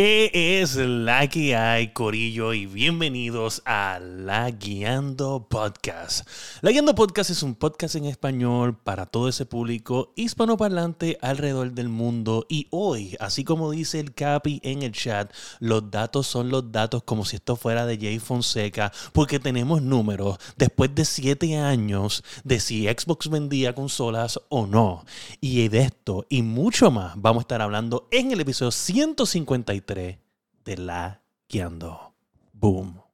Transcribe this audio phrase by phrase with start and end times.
[0.00, 2.54] ¿Qué es la que hay, Corillo?
[2.54, 6.24] Y bienvenidos a La Guiando Podcast.
[6.60, 11.88] La Guiando Podcast es un podcast en español para todo ese público hispanoparlante alrededor del
[11.88, 12.46] mundo.
[12.48, 17.02] Y hoy, así como dice el Capi en el chat, los datos son los datos
[17.02, 22.60] como si esto fuera de Jay Fonseca, porque tenemos números después de siete años de
[22.60, 25.04] si Xbox vendía consolas o no.
[25.40, 30.76] Y de esto y mucho más vamos a estar hablando en el episodio 153 de
[30.76, 32.14] La Guiando.
[32.52, 33.07] Boom.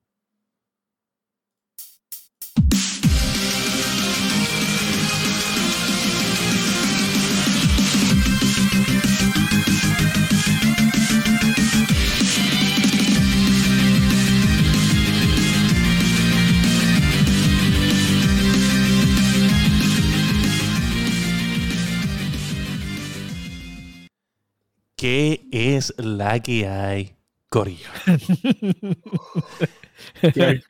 [25.04, 27.16] ¿Qué es la que hay,
[27.50, 27.90] Corillo?
[30.32, 30.62] ¿Qué,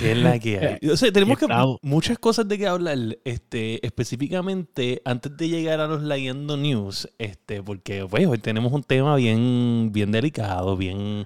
[0.00, 0.88] es la que hay?
[0.88, 1.48] O sea, tenemos que,
[1.82, 7.64] muchas cosas de que hablar, este, específicamente antes de llegar a los Leyendo News, este,
[7.64, 11.24] porque pues, hoy tenemos un tema bien, bien delicado, bien,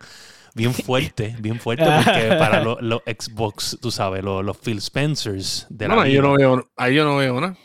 [0.55, 5.97] bien fuerte, bien fuerte, porque para los Xbox, tú sabes, los, Phil Spencers de la
[5.97, 7.59] no, ahí yo no veo, ahí yo no veo nada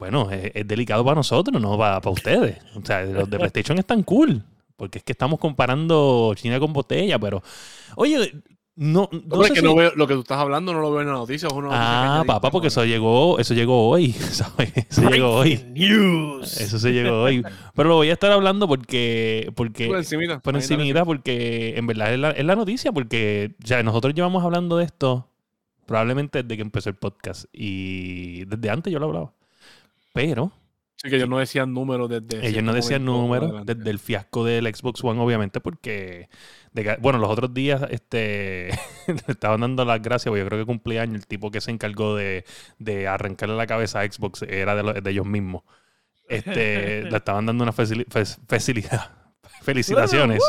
[0.00, 2.56] bueno, es, delicado para nosotros, no para, para ustedes.
[2.74, 4.42] O sea, los de PlayStation están cool,
[4.76, 7.42] porque es que estamos comparando China con botella, pero,
[7.96, 8.32] oye,
[8.76, 11.08] no, no, sé que no veo, lo que tú estás hablando no lo veo en
[11.08, 11.50] la noticia.
[11.70, 14.72] ah, papá, porque eso llegó, eso llegó hoy, ¿sabes?
[14.74, 15.62] Eso llegó hoy.
[15.68, 16.58] News.
[16.58, 17.44] Eso se llegó hoy.
[17.74, 22.14] Pero lo voy a estar hablando porque, porque por encimita, por encimita porque en verdad
[22.14, 25.26] es la, es la noticia, porque ya nosotros llevamos hablando de esto
[25.84, 29.34] probablemente desde que empezó el podcast y desde antes yo lo hablaba.
[30.12, 30.52] Pero.
[30.96, 32.46] Sí, que ellos no decían números desde.
[32.46, 36.28] Ellos no decían números desde el fiasco del Xbox One, obviamente, porque.
[37.00, 38.70] bueno, los otros días este,
[39.06, 42.16] le estaban dando las gracias, porque yo creo que cumpleaños el tipo que se encargó
[42.16, 42.44] de,
[42.78, 45.62] de arrancarle la cabeza a Xbox era de, de ellos mismos.
[46.30, 49.10] Este, le estaban dando una facilidad.
[49.62, 50.42] Felicitaciones.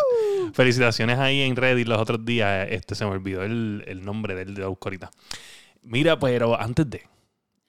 [0.53, 2.67] Felicitaciones ahí en Reddit los otros días.
[2.69, 5.09] Este se me olvidó el, el nombre del de ahorita.
[5.81, 7.03] Mira, pero antes de.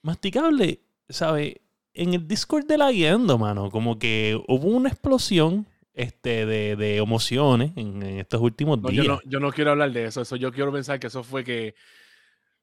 [0.03, 1.62] Masticable, ¿sabe?
[1.93, 6.97] En el Discord de la guiando, mano, como que hubo una explosión este, de, de
[6.97, 9.05] emociones en, estos últimos días.
[9.05, 10.21] Yo no, yo no, quiero hablar de eso.
[10.21, 10.35] eso.
[10.35, 11.75] Yo quiero pensar que eso fue que,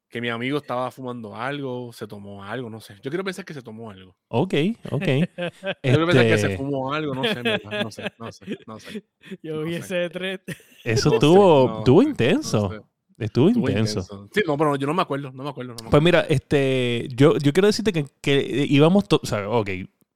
[0.08, 2.96] que mi amigo estaba fumando algo, se tomó algo, no sé.
[3.02, 4.16] Yo quiero pensar que se tomó algo.
[4.28, 4.54] Ok,
[4.90, 5.06] ok.
[5.36, 8.80] Yo quiero pensar que se este fumó algo, no sé, no sé, no sé, no
[8.80, 9.04] sé.
[9.42, 10.40] Yo vi ese thread.
[10.82, 12.89] Eso estuvo, estuvo intenso.
[13.20, 14.28] Estuvo, intenso.
[14.32, 15.76] Sí, no, pero yo no me acuerdo, no me acuerdo.
[15.90, 19.68] Pues mira, este, yo, yo quiero decirte que, que íbamos, o sea, ok,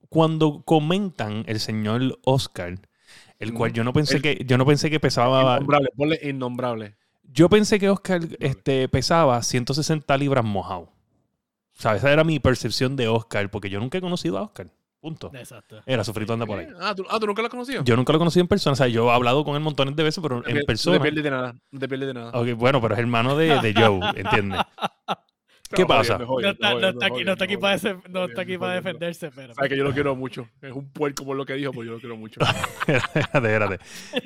[0.08, 2.80] cuando comentan el señor Oscar,
[3.38, 5.56] el cual yo no pensé que, yo no pensé que pesaba.
[5.56, 6.94] Innombrable, ponle innombrable.
[7.30, 10.92] Yo pensé que Oscar este, pesaba 160 libras mojado.
[11.76, 14.70] O sea, esa era mi percepción de Oscar, porque yo nunca he conocido a Oscar.
[15.04, 15.30] Punto.
[15.34, 15.82] Exacto.
[15.84, 16.66] Era sufrito anda por ahí.
[16.80, 17.84] Ah ¿tú, ah, ¿tú nunca lo has conocido?
[17.84, 18.72] Yo nunca lo he conocido en persona.
[18.72, 20.96] O sea, yo he hablado con él montones de veces, pero en persona.
[20.96, 21.54] No te pierdes de nada.
[21.70, 22.30] No te pierdes de nada.
[22.30, 24.62] Ok, bueno, pero es hermano de, de Joe, ¿entiendes?
[25.74, 26.18] ¿Qué pasa?
[26.18, 26.68] no, está,
[27.06, 27.44] aquí, no está
[28.42, 29.54] aquí para, defenderse, pero.
[29.54, 30.48] Sabes que yo lo quiero mucho.
[30.60, 32.40] Es un puerco por lo que dijo, pero yo lo quiero mucho.
[32.86, 33.78] espérate, espérate.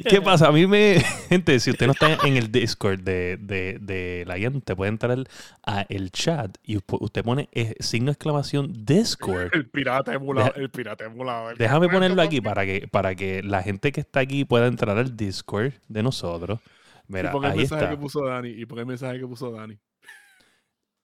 [0.08, 0.48] ¿Qué pasa?
[0.48, 1.00] A mí me.
[1.28, 5.18] Gente, si usted no está en el Discord de, de, de la usted puede entrar
[5.66, 9.50] a el chat y usted pone eh, signo de exclamación Discord.
[9.52, 10.52] El pirata emulado.
[10.54, 11.54] el pirata emulado.
[11.56, 15.16] Déjame ponerlo aquí para que, para que la gente que está aquí pueda entrar al
[15.16, 16.60] Discord de nosotros.
[17.08, 17.90] Mira, ¿Y por el mensaje está.
[17.90, 18.50] que puso Dani?
[18.50, 19.78] ¿Y por el mensaje que puso Dani?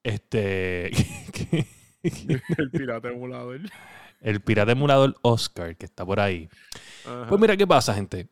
[0.05, 0.91] Este.
[2.05, 3.61] el pirata emulador.
[4.21, 6.49] El pirata emulador Oscar, que está por ahí.
[7.29, 8.29] Pues mira qué pasa, gente.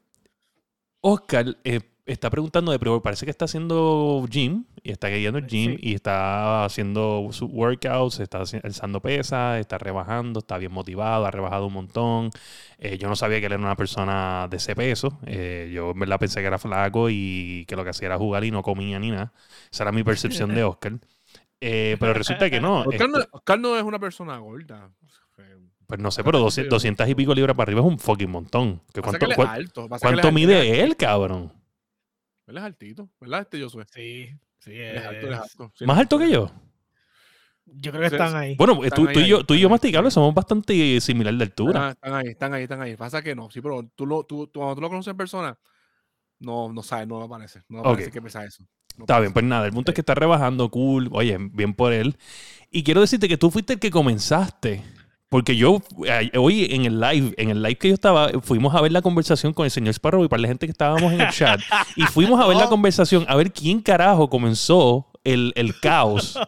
[1.00, 3.02] Oscar eh, está preguntando de prueba.
[3.02, 8.20] Parece que está haciendo gym y está guiando el gym y está haciendo sus workouts,
[8.20, 12.30] está alzando pesas, está rebajando, está bien motivado, ha rebajado un montón.
[12.78, 15.18] Eh, yo no sabía que él era una persona de ese peso.
[15.26, 18.44] Eh, yo en verdad pensé que era flaco y que lo que hacía era jugar
[18.44, 19.32] y no comía ni nada.
[19.70, 20.98] Esa era mi percepción de Oscar.
[21.64, 22.80] Eh, pero resulta que no.
[23.32, 23.76] Oscar, no.
[23.76, 24.90] es una persona gorda.
[25.86, 28.82] Pues no sé, pero 200, y pico libras para arriba es un fucking montón.
[29.00, 29.88] ¿Cuánto, alto.
[30.00, 31.52] ¿cuánto mide él, cabrón?
[32.46, 33.42] Él es altito, ¿verdad?
[33.42, 33.84] Este yo soy.
[33.92, 35.72] Sí, sí, es, alto, es alto.
[35.86, 36.50] ¿Más alto que yo?
[37.64, 38.56] Yo creo que están ahí.
[38.56, 41.90] Bueno, tú, y yo, tú y yo masticable somos bastante similar de altura.
[41.90, 42.96] están ahí, están ahí, están ahí.
[42.96, 45.56] Pasa que no, sí, pero tú lo, tú, cuando tú lo conoces en persona,
[46.40, 47.62] no, no sabes, no lo parece.
[47.68, 48.64] No parece que pesa eso.
[48.98, 52.16] Está bien, pues nada, el punto es que está rebajando, cool, oye, bien por él.
[52.70, 54.82] Y quiero decirte que tú fuiste el que comenzaste
[55.28, 55.80] Porque yo,
[56.38, 59.52] hoy en el live, en el live que yo estaba, fuimos a ver la conversación
[59.54, 61.60] con el señor Sparrow y para la gente que estábamos en el chat.
[61.96, 66.38] y fuimos a ver la conversación, a ver quién carajo comenzó el, el caos.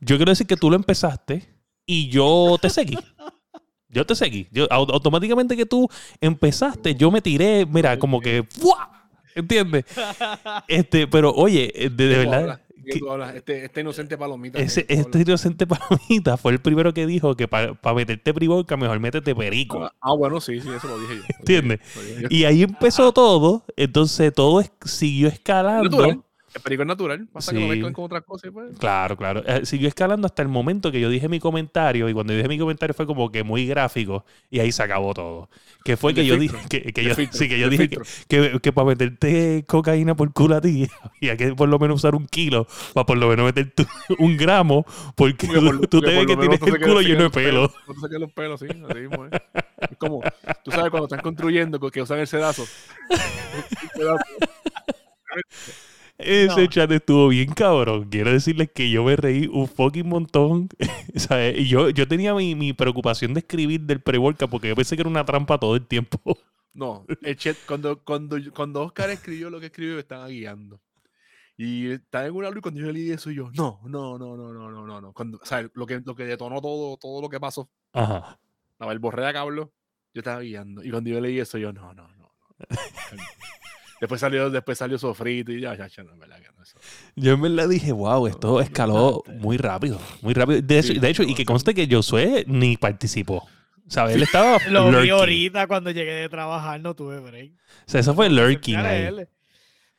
[0.00, 1.48] Yo quiero decir que tú lo empezaste
[1.86, 2.98] y yo te seguí.
[3.88, 4.48] Yo te seguí.
[4.52, 5.88] Yo, au- automáticamente que tú
[6.20, 8.97] empezaste, yo me tiré, mira, como que ¡fua!
[9.38, 9.84] ¿Entiendes?
[10.66, 12.60] Este, pero oye, eh, de, de ¿Qué tú verdad.
[12.84, 13.36] que-?
[13.36, 14.58] Este, este inocente palomita.
[14.58, 18.76] ese, ¿qué tú este inocente palomita fue el primero que dijo que para meterte privorca
[18.76, 19.76] mejor métete perico.
[19.76, 19.92] hablas?
[20.00, 21.22] Ah, bueno, sí, sí, eso lo dije yo.
[21.22, 21.80] Lo ¿Entiendes?
[21.80, 22.28] dije yo, lo dije yo.
[22.30, 23.64] Y ahí empezó todo.
[23.76, 26.24] Entonces todo es- siguió escalando.
[26.58, 27.28] El perico es natural.
[27.32, 28.50] Pasa que lo mezclan con otras cosas.
[28.52, 28.76] Pues.
[28.78, 29.42] Claro, claro.
[29.46, 32.08] Eh, siguió escalando hasta el momento que yo dije mi comentario.
[32.08, 34.24] Y cuando dije mi comentario fue como que muy gráfico.
[34.50, 35.48] Y ahí se acabó todo.
[35.84, 38.52] Que fue que yo dije que, yo, filtro, sí, que yo dije que, filtro.
[38.52, 40.86] que, que para meterte cocaína por culo a ti
[41.22, 43.86] había que por lo menos usar un kilo para por lo menos meter tú
[44.18, 44.84] un gramo
[45.14, 47.72] porque Porque tú, por- tú porque te ves que tienes el culo lleno de pelo.
[47.86, 48.66] No te saquen los pelos, sí.
[48.68, 49.30] Así mismo, ¿eh?
[49.90, 50.20] Es como,
[50.64, 52.64] tú sabes, cuando están construyendo, que usan el sedazo.
[53.10, 54.24] El sedazo.
[56.18, 56.66] Ese No.
[56.66, 58.08] chat estuvo bien cabrón.
[58.10, 60.68] Quiero decirles que yo me reí un fucking montón.
[61.14, 61.58] ¿sabes?
[61.58, 65.02] Y yo, yo tenía mi, mi preocupación de escribir del pre-workout porque yo pensé que
[65.02, 66.18] era una trampa todo el tiempo.
[66.74, 70.80] No, el chat, cuando, cuando, cuando Oscar escribió lo que escribió, me estaba guiando.
[71.56, 74.52] Y estaba en una luz y cuando yo leí eso, yo, no, no, no, no,
[74.52, 75.12] no, no, no, no.
[75.12, 78.38] Cuando, o sea, lo que, lo que detonó todo, todo lo que pasó, Ajá.
[78.78, 79.72] la verborrea que habló,
[80.14, 80.84] yo estaba guiando.
[80.84, 82.16] Y cuando yo leí eso, yo, no, no, no.
[82.16, 82.30] no.
[84.00, 86.62] después salió, después salió sofrito y ya, ya, ya, no, es verdad que no.
[86.62, 86.78] Eso.
[87.16, 90.00] Yo en verdad dije, wow, esto escaló muy rápido.
[90.22, 90.60] Muy rápido.
[90.62, 93.46] De, hecho- Sí, de hecho, y que conste que Josué ni participó.
[93.88, 94.16] ¿Sabes?
[94.16, 97.52] Él estaba Lo vi ahorita cuando llegué de trabajar, no tuve break.
[97.52, 99.14] O sea, eso fue lurking ahí.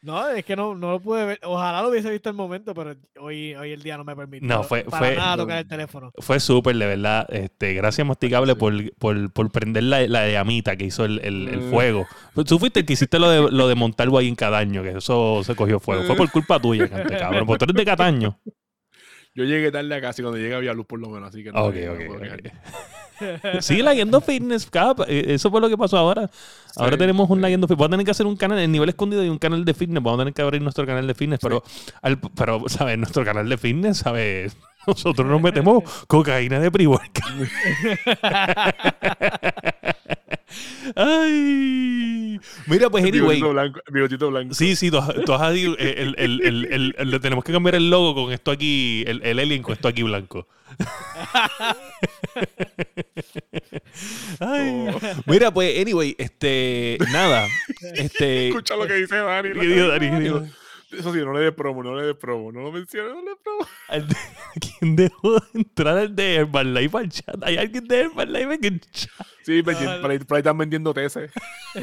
[0.02, 1.40] No, es que no, no lo pude ver.
[1.44, 4.48] Ojalá lo hubiese visto el momento, pero hoy, hoy el día no me permitió.
[4.48, 5.44] No, fue- para fue- nada no.
[5.44, 6.12] tocar el teléfono.
[6.20, 7.28] Fue súper, de verdad.
[7.30, 8.60] Este, gracias, Masticable, Sí.
[8.60, 11.70] por, por, por prender la, la llamita que hizo el, el- el Mm.
[11.72, 12.08] fuego.
[12.46, 15.44] Tú fuiste el que hiciste lo de, lo de montarlo ahí en Cadaño, que eso
[15.44, 16.04] se cogió fuego.
[16.04, 17.46] Fue por culpa tuya, cante, cabrón.
[17.46, 18.40] Porque tú eres de Cataño.
[19.36, 21.52] Yo llegué tarde a casa y cuando llegué había luz por lo menos, así que
[21.52, 22.52] no, Ok, me- no ok, me
[23.62, 25.02] Sí, Layendo Fitness, cap.
[25.08, 26.30] Eh, Eso fue lo que pasó ahora.
[26.76, 27.42] Ahora tenemos un sí.
[27.42, 27.80] Layendo Fitness.
[27.80, 30.04] Vamos a tener que hacer un canal en nivel escondido y un canal de fitness.
[30.04, 31.40] Vamos a tener que abrir nuestro canal de fitness.
[31.42, 31.64] Pero,
[32.02, 32.98] al- pero ¿sabes?
[32.98, 34.56] Nuestro canal de fitness, ¿sabes?
[34.88, 37.50] Nosotros nos metemos cocaína de pre-workout.
[40.96, 42.40] Ay.
[42.68, 43.38] Mira, pues, anyway.
[43.38, 44.54] Bigotito blanco, bigotito blanco.
[44.54, 48.16] Sí, sí, tú, has- tú has adiv- eh, el, el, tenemos que cambiar el logo
[48.16, 50.48] con esto aquí, el, el alien con esto aquí blanco.
[54.40, 55.00] Ay, Oh.
[55.26, 57.48] Mira, pues, anyway, este, nada,
[57.96, 59.50] este, Escucha lo que dice Dani.
[59.54, 60.50] ¿qué dijo Dani?
[60.92, 63.30] Eso sí, no le des promo, no le des promo, no lo menciones, no le
[63.30, 63.68] des promo.
[64.80, 67.36] ¿Quién dejó de entrar al de Herbalife al chat?
[67.44, 69.28] ¿Hay alguien de Herbalife en el chat?
[69.44, 69.76] Sí, ahí, por
[70.12, 71.20] ahí- por ahí están vendiendo TS.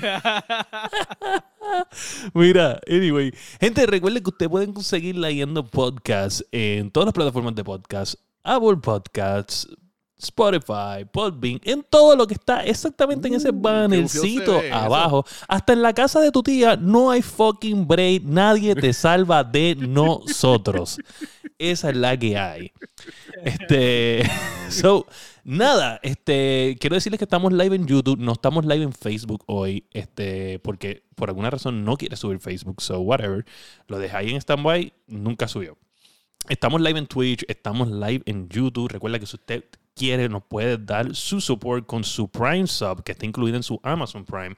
[2.35, 3.33] Mira, anyway.
[3.61, 8.15] Gente, recuerden que ustedes pueden conseguir leyendo podcast en todas las plataformas de podcast.
[8.45, 9.69] Apple Podcasts,
[10.19, 14.75] Spotify, Podbean, en todo lo que está exactamente en ese Uh, bannercito eso.
[14.75, 15.25] abajo.
[15.49, 18.23] Hasta en la casa de tu tía no hay fucking break.
[18.25, 20.99] Nadie te salva de nosotros.
[21.59, 22.73] Esa es la que hay.
[23.45, 24.23] Este,
[24.71, 25.07] so,
[25.45, 29.85] nada, este, quiero decirles que estamos live en YouTube, no estamos live en Facebook hoy,
[29.93, 33.45] este, porque por alguna razón no quiere subir Facebook, so whatever.
[33.87, 35.79] Lo dejé ahí en standby, nunca subió.
[36.49, 38.89] Estamos live en Twitch, estamos live en YouTube.
[38.89, 39.65] Recuerda que si usted
[39.97, 43.81] quiere, nos puede dar su support con su Prime Sub, que está incluido en su
[43.83, 44.55] Amazon Prime,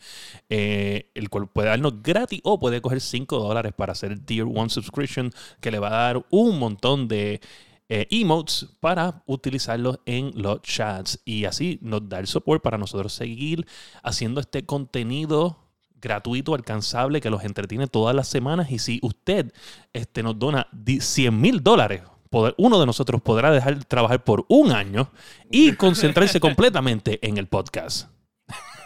[0.51, 4.45] eh, el cual puede darnos gratis o puede coger 5 dólares para hacer el Tier
[4.45, 5.31] 1 subscription,
[5.63, 7.41] que le va a dar un montón de
[7.89, 13.15] eh, emotes para utilizarlos en los chats y así nos da el support para nosotros
[13.15, 13.67] seguir
[14.03, 15.68] haciendo este contenido
[16.01, 18.71] gratuito, alcanzable, que los entretiene todas las semanas.
[18.71, 19.53] Y si usted
[19.93, 22.03] este, nos dona di- 100 mil dólares,
[22.59, 25.11] uno de nosotros podrá dejar de trabajar por un año
[25.51, 28.09] y concentrarse completamente en el podcast.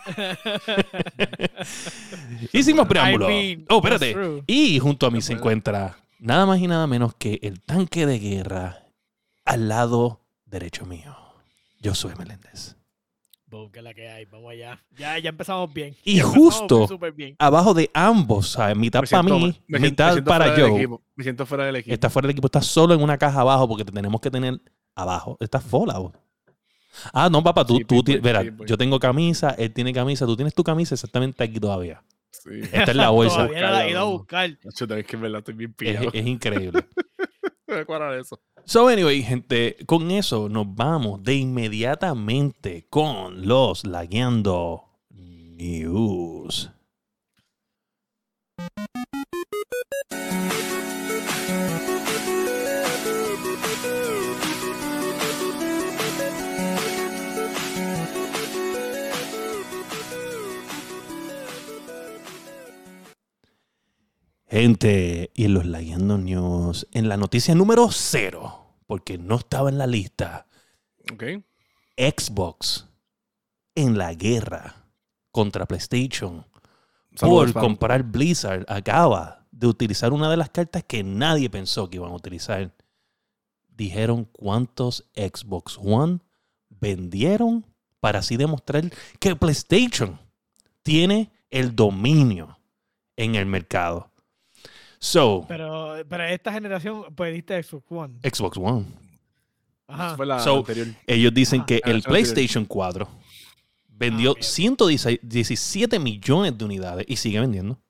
[2.52, 3.26] Hicimos preámbulo.
[3.69, 4.42] Oh, espérate.
[4.47, 8.19] Y junto a mí Se encuentra nada más y nada menos que el tanque de
[8.19, 8.87] guerra
[9.45, 11.16] al lado derecho mío.
[11.81, 12.76] Yo soy Meléndez.
[13.52, 14.25] Boom, que es la que hay.
[14.25, 14.82] Vamos allá.
[14.97, 15.94] Ya, ya empezamos bien.
[16.04, 17.37] Y Ya justo- bien.
[17.38, 18.75] Abajo de ambos, ¿sabes?
[18.78, 20.80] mitad para mí, me siento- me mitad siento para fuera del Joe.
[20.80, 21.94] equipo, Me siento fuera del equipo.
[21.94, 24.59] Está fuera del equipo, está solo en una caja abajo porque te tenemos que tener
[24.94, 25.37] abajo.
[25.38, 26.16] Está Fallout.
[27.12, 30.54] Ah, no, papá, tú, Sí, tú verá, yo tengo camisa, él tiene camisa, tú tienes
[30.54, 32.02] tu camisa exactamente aquí todavía.
[32.30, 32.61] Sí.
[32.73, 33.37] Esta es la bolsa.
[33.37, 34.50] Todavía no la he ido a buscar.
[34.64, 36.11] Nacho, también que en verdad estoy bien es, pillado.
[36.11, 36.85] es increíble.
[37.66, 38.40] Me voy a cuadrar eso.
[38.64, 46.71] So, anyway, gente, con eso nos vamos de inmediatamente con los Lagueando News.
[64.52, 69.78] Gente, y en los Lagueando News, en la noticia número cero, porque no estaba en
[69.78, 70.47] la lista,
[71.11, 71.25] Ok.
[71.97, 72.87] Xbox
[73.75, 74.75] en la guerra
[75.30, 76.44] contra PlayStation
[77.14, 81.97] Saludos, por comprar Blizzard acaba de utilizar una de las cartas que nadie pensó que
[81.97, 82.75] iban a utilizar.
[83.71, 86.18] Dijeron cuántos Xbox One
[86.68, 87.64] vendieron
[88.00, 90.21] para así demostrar que PlayStation
[90.82, 92.59] tiene el dominio
[93.16, 94.12] en el mercado.
[95.04, 98.14] So, Pero, pero esta generación, pues diste Xbox One.
[98.23, 98.85] Xbox One.
[99.88, 100.16] Ajá.
[100.16, 100.87] Fue la So, anterior.
[101.09, 103.09] Ellos dicen Ah, que ah, el PlayStation 4
[103.88, 104.42] vendió Ah, ok.
[104.42, 107.80] 117 millones de unidades y sigue vendiendo.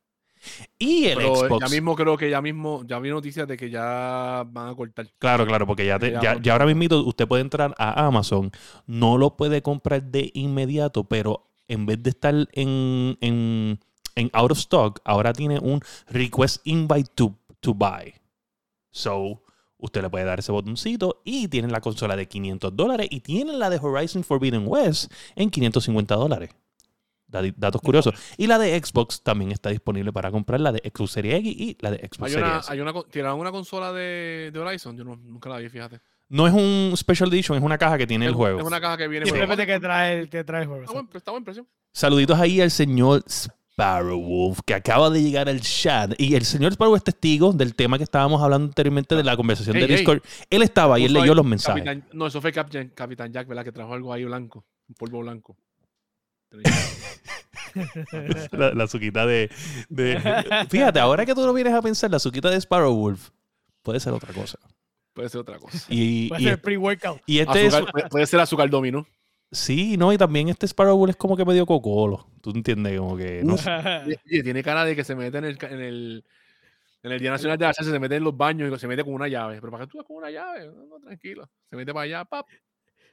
[0.78, 1.60] Y el Pero Xbox.
[1.60, 5.06] ya mismo creo que ya mismo, ya vi noticias de que ya van a cortar.
[5.18, 8.50] Claro, claro, porque ya, te- Ya, ya ahora mismo usted puede entrar a Amazon,
[8.86, 13.78] no lo puede comprar de inmediato, pero en vez de estar en, en,
[14.16, 18.14] en out of stock, ahora tiene un request invite to, to buy.
[18.90, 19.42] So,
[19.78, 23.58] usted le puede dar ese botoncito y tienen la consola de 500 dólares y tienen
[23.58, 26.50] la de Horizon Forbidden West en 550 dólares.
[27.56, 28.14] Datos curiosos.
[28.36, 31.76] Y la de Xbox también está disponible para comprar, la de Xbox Series X y
[31.80, 32.72] la de Xbox Hay Series una, S.
[32.72, 34.96] hay una, ¿Tiraron una consola de, de Horizon?
[34.98, 35.98] Yo no- nunca la vi, fíjate.
[36.28, 38.60] No es un Special Edition, es una caja que tiene el juego.
[38.60, 39.24] Es una caja que viene.
[39.24, 40.82] con- Simplemente que trae, que trae el juego.
[40.84, 41.66] Está buen, está buen precio.
[41.92, 43.24] Saluditos ahí al señor
[43.82, 46.12] Sparrowwolf, que acaba de llegar al chat.
[46.18, 49.78] Y el señor Sparrow es testigo del tema que estábamos hablando anteriormente de la conversación
[49.78, 49.86] de.
[49.86, 50.22] Discord.
[50.50, 51.82] Él estaba y él leyó ahí los mensajes.
[51.84, 53.64] Capitán- no, eso fue Captain, Capitán Jack, ¿verdad?
[53.64, 54.64] Que trajo algo ahí blanco.
[54.88, 55.56] Un polvo blanco.
[58.52, 59.50] La, la suquita de,
[59.88, 63.30] de- Fíjate, ahora que tú lo vienes a pensar, la suquita de Sparrowwolf
[63.82, 64.58] puede ser otra cosa.
[65.14, 65.78] Puede ser otra cosa.
[65.88, 67.20] Y, Puede y, ser pre-workout.
[67.26, 67.74] y este es.
[67.74, 69.06] Azúcar- puede- puede ser azúcar domino.
[69.52, 72.26] Sí, no, y también este Sparrowwolf es como que medio cocolo.
[72.40, 72.98] ¿Tú entiendes?
[72.98, 73.42] Como que.
[73.44, 73.70] No sé.
[74.24, 76.24] Tiene cara de que se mete en el, en el,
[77.02, 79.12] en el Día Nacional de la se mete en los baños y se mete con
[79.12, 79.60] una llave.
[79.60, 81.50] Pero para que tú vas con una llave, no, no, tranquilo.
[81.68, 82.46] Se mete para allá, pap.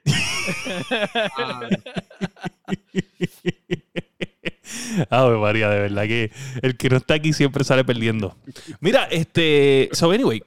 [5.10, 6.32] Ah, María, de verdad que
[6.62, 8.38] el que no está aquí siempre sale perdiendo.
[8.80, 9.90] Mira, este.
[9.92, 10.42] So, anyway,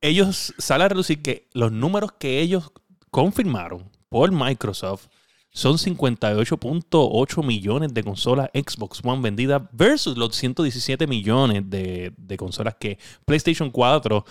[0.00, 2.72] ellos sale a reducir que los números que ellos
[3.10, 5.06] confirmaron por Microsoft
[5.54, 12.76] son 58.8 millones de consolas Xbox One vendidas versus los 117 millones de, de consolas
[12.78, 14.24] que PlayStation 4,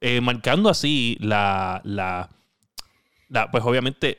[0.00, 2.28] eh, marcando así la, la,
[3.28, 4.18] la- pues obviamente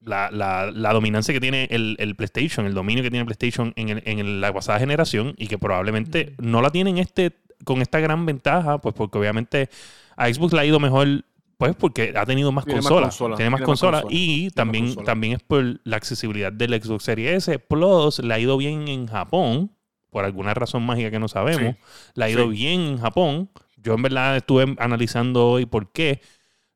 [0.00, 3.72] la, la- la dominancia que tiene el, el PlayStation, el dominio que tiene el PlayStation
[3.76, 7.32] en, el- en la pasada generación y que probablemente no la tienen este,
[7.64, 9.70] con esta gran ventaja, pues porque obviamente
[10.16, 11.24] a Xbox le ha ido mejor,
[11.56, 13.16] pues porque ha tenido más consolas.
[13.36, 17.58] tiene más consolas y también, también es por la accesibilidad del Xbox Series S.
[17.58, 19.72] Plus le ha ido bien en Japón,
[20.10, 21.76] por alguna razón mágica que no sabemos.
[22.14, 22.50] Le ha ido sí.
[22.50, 23.50] bien en Japón.
[23.76, 26.20] Yo en verdad estuve analizando hoy por qué.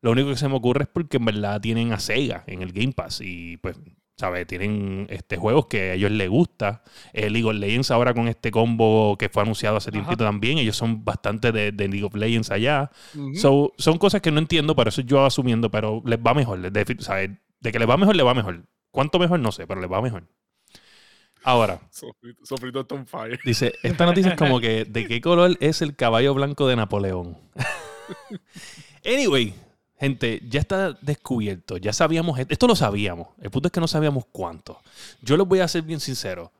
[0.01, 2.73] Lo único que se me ocurre es porque en verdad tienen a Sega en el
[2.73, 3.77] Game Pass y pues,
[4.21, 4.47] ¿sabes?
[4.47, 6.83] Tienen este, juegos que a ellos les gusta.
[7.13, 9.99] El League of Legends ahora con este combo que fue anunciado hace Ajá.
[9.99, 10.59] tiempito también.
[10.59, 12.91] Ellos son bastante de, de League of Legends allá.
[13.35, 16.59] So, son cosas que no entiendo, pero eso yo asumiendo, pero les va mejor.
[16.61, 17.31] les defi- ¿sabes?
[17.61, 18.65] De que les va mejor, les va mejor.
[18.91, 19.41] ¿Cuánto mejor?
[19.41, 20.25] No sé, pero les va mejor.
[21.43, 23.39] Ahora, Sofrito, sofrito está on fire.
[23.45, 27.39] Dice, esta noticia es como que, ¿de qué color es el caballo blanco de Napoleón?
[29.05, 29.55] anyway,
[30.01, 31.77] gente, ya está descubierto.
[31.77, 33.29] Ya sabíamos, esto lo sabíamos.
[33.41, 34.81] El punto es que no sabíamos cuánto.
[35.21, 36.51] Yo les voy a ser bien sincero.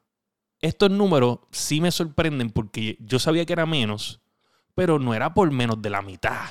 [0.61, 4.21] Estos números sí me sorprenden porque yo sabía que era menos,
[4.75, 6.51] pero no era por menos de la mitad.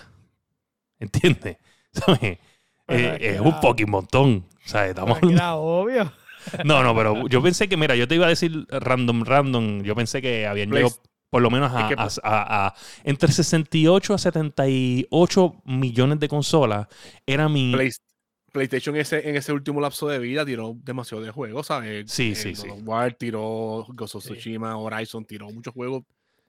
[1.00, 1.58] ¿Entiendes?
[1.94, 2.40] ¿Sabes?
[2.88, 4.46] Eh, es un fucking montón.
[4.66, 4.90] ¿Sabes?
[4.90, 6.12] Estamos Era obvio.
[6.66, 9.84] no, no, pero yo pensé que, mira, yo te iba a decir random, random.
[9.84, 10.96] Yo pensé que habían llegado
[11.30, 16.28] por lo menos a, Es que- a- a- a- entre 68 a 78 millones de
[16.28, 16.88] consolas.
[17.26, 17.72] Era mi.
[17.74, 17.92] Play-
[18.52, 22.12] PlayStation ese, en ese último lapso de vida tiró demasiado de juegos, ¿sabes?
[22.12, 22.68] Sí, sí, God sí.
[22.84, 24.24] War tiró Ghost of.
[24.24, 26.04] Tsushima, Horizon tiró muchos juegos.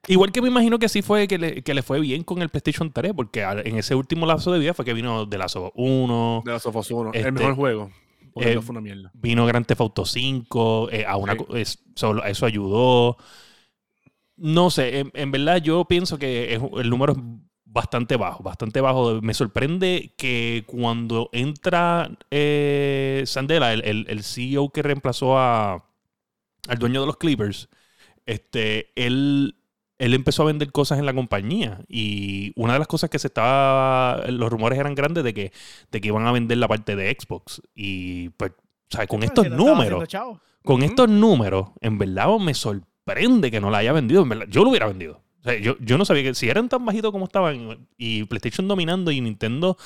[0.08, 2.48] Igual que me imagino que sí fue que le, que le fue bien con el
[2.48, 5.64] PlayStation 3, porque en ese último lapso de vida fue que vino de Last of
[5.66, 7.10] Us 1, De las of Us 1.
[7.12, 7.90] Este, el mejor juego.
[8.36, 9.10] Eh, el fue una mierda.
[9.12, 11.44] vino Grand Theft Auto 5, eh, a una, Sí.
[11.56, 13.18] es- solo- eso ayudó.
[14.40, 17.18] No sé, en, en verdad yo pienso que es- el número es
[17.64, 19.20] bastante bajo, bastante bajo.
[19.22, 25.74] Me sorprende que cuando entra eh, Sandela, el, el, el CEO que reemplazó a,
[26.68, 27.68] al dueño de los Clippers,
[28.26, 29.56] este, él,
[29.98, 31.84] él empezó a vender cosas en la compañía.
[31.88, 34.24] Y una de las cosas que se estaba.
[34.28, 35.52] Los rumores eran grandes de que,
[35.90, 37.62] de que iban a vender la parte de Xbox.
[37.74, 39.44] Y pues, o sea, con estos
[39.74, 40.08] números,
[40.64, 44.22] con estos números, en verdad me sorprende que no la haya vendido.
[44.22, 45.22] En verdad, yo lo hubiera vendido.
[45.40, 48.68] O sea, yo, yo no sabía que si eran tan bajitos como estaban y PlayStation
[48.68, 49.76] dominando y Nintendo,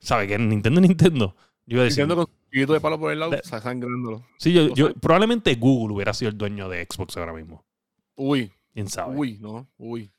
[0.00, 1.36] ¿sabe que Nintendo Nintendo?
[1.64, 3.60] Yo iba a decir, Diciendo con un poquito de palo por el lado, De- sa-
[3.60, 4.24] sangrándolo.
[4.38, 7.64] sí, yo, yo- probablemente Google hubiera sido el dueño de Xbox ahora mismo.
[8.16, 9.16] Uy, ¿Quién sabe?
[9.16, 10.10] uy, no, uy,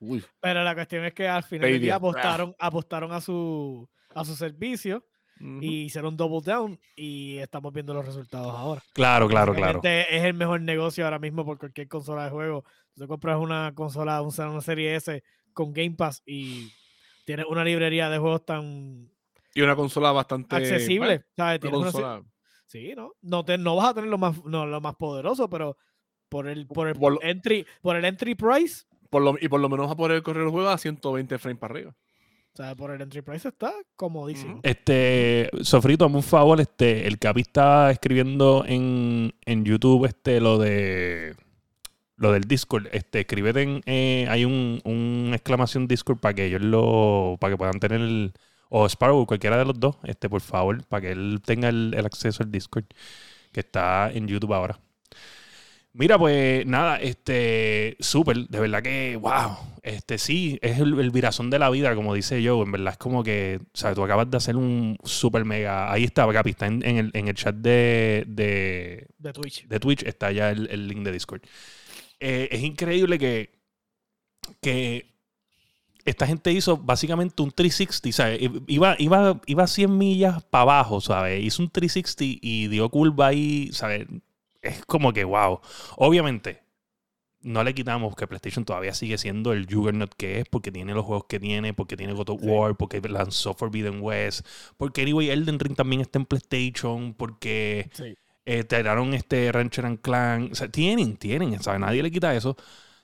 [0.00, 0.24] uy.
[0.40, 4.34] Pero la cuestión es que al final del día apostaron, apostaron a su a su
[4.34, 5.04] servicio
[5.40, 5.58] Ujú.
[5.62, 8.82] y hicieron double down y estamos viendo los resultados ahora.
[8.94, 9.80] Claro, claro, claro.
[9.82, 12.64] Es el mejor negocio ahora mismo por cualquier consola de juego.
[12.94, 16.72] Tú compras una consola, un- una serie S con Game Pass y
[17.26, 19.10] tienes una librería de juegos tan
[19.54, 21.24] Y una consola bastante accesible.
[21.36, 21.60] ¿sabes?
[21.64, 22.22] una consola-
[22.66, 23.12] Sí, ¿no?
[23.22, 25.76] No, te, no vas a tener lo más, no, lo más poderoso, pero
[26.28, 29.60] por el, por el Por lo- entry, por el entry price, por lo, y por
[29.60, 31.94] lo menos vas a poder correr el juego a 120 frames para arriba.
[32.56, 34.60] O sea, por el entry price está comodísimo.
[34.62, 40.56] Este, Sofrito, hazme un favor, este, el Capi está escribiendo en, en YouTube este, lo
[40.56, 41.36] de
[42.16, 42.86] lo del Discord.
[42.92, 47.58] Este, escríbete en, eh, hay un, un exclamación Discord para que ellos lo, para que
[47.58, 48.32] puedan tener el,
[48.70, 52.06] o Sparrow, cualquiera de los dos, este, por favor, para que él tenga el, el
[52.06, 52.86] acceso al Discord,
[53.52, 54.80] que está en YouTube ahora.
[55.92, 59.56] Mira, pues nada, este, súper, de verdad que, wow,
[59.86, 62.98] este sí, es el, el virazón de la vida, como dice yo, en verdad es
[62.98, 66.66] como que, o sea, tú acabas de hacer un súper mega, ahí está, Capi, está
[66.66, 69.68] en, en el, en el chat de, de, De Twitch.
[69.68, 71.42] de Twitch, está ya el, el link de Discord.
[72.18, 73.52] Eh, es increíble que,
[74.60, 75.14] que
[76.04, 78.40] esta gente hizo básicamente un 360, ¿sabes?
[78.66, 81.44] Iba, iba, iba 100 millas para abajo, ¿sabes?
[81.44, 84.06] Hizo un 360 y dio curva ahí, ¿sabes?
[84.62, 85.60] Es como que, wow.
[85.96, 86.65] Obviamente,
[87.46, 91.04] no le quitamos que PlayStation todavía sigue siendo el juggernaut que es, porque tiene los
[91.04, 92.46] juegos que tiene, porque tiene God of Sí.
[92.48, 98.14] War, porque lanzó Forbidden West, porque anyway, Elden Ring también está en PlayStation, porque Sí.
[98.44, 100.50] eh, tiraron este Rancher and Clan.
[100.52, 101.80] O sea, tienen, tienen, ¿sabes?
[101.80, 102.56] Nadie le quita eso.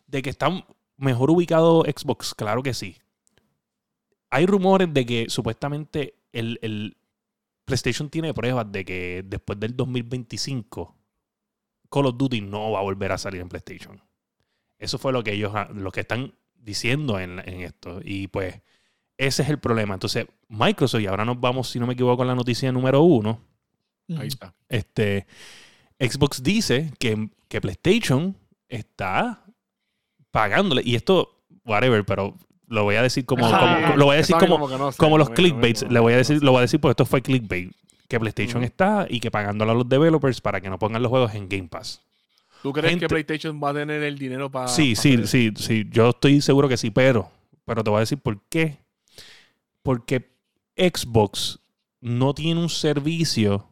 [0.07, 0.64] De que están
[0.96, 2.96] mejor ubicado Xbox, claro que sí.
[4.31, 6.96] Hay rumores de que supuestamente el, el
[7.64, 10.96] PlayStation tiene pruebas de que después del 2025
[11.90, 14.00] Call of Duty no va a volver a salir en PlayStation.
[14.83, 18.01] Eso fue lo que ellos, ah, lo que están diciendo en, en esto.
[18.05, 18.61] Y pues,
[19.16, 19.95] ese es el problema.
[19.95, 23.40] Entonces, Microsoft, y ahora nos vamos, si no me equivoco, con la noticia número uno.
[24.18, 24.53] Ahí está.
[24.68, 25.27] Este,
[26.01, 28.37] Xbox dice que, que PlayStation
[28.68, 29.45] está
[30.33, 30.83] pagándole.
[30.85, 33.49] Y esto, whatever, pero lo voy a decir como,
[33.97, 35.85] lo voy a decir como, que no sé, como los no clickbaits.
[35.85, 36.45] no Le voy a decir, no sé.
[36.45, 37.73] lo voy a decir porque esto fue clickbait.
[38.09, 41.35] Que PlayStation está y que pagándole a los developers para que no pongan los juegos
[41.35, 42.03] en Game Pass.
[42.62, 44.68] ¿Tú crees gente- que PlayStation va a tener el dinero para.
[44.68, 45.87] Sí, sí, sí, sí.
[45.90, 47.31] Yo estoy seguro que sí, pero,
[47.64, 48.79] pero te voy a decir por qué.
[49.83, 50.31] Porque
[50.77, 51.59] Xbox
[52.01, 53.68] no tiene un servicio,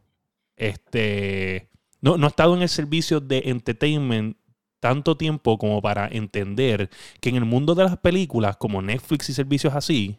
[0.56, 1.68] este,
[2.00, 4.36] no, no ha estado en el servicio de entertainment
[4.80, 9.34] tanto tiempo como para entender que en el mundo de las películas, como Netflix y
[9.34, 10.18] servicios así,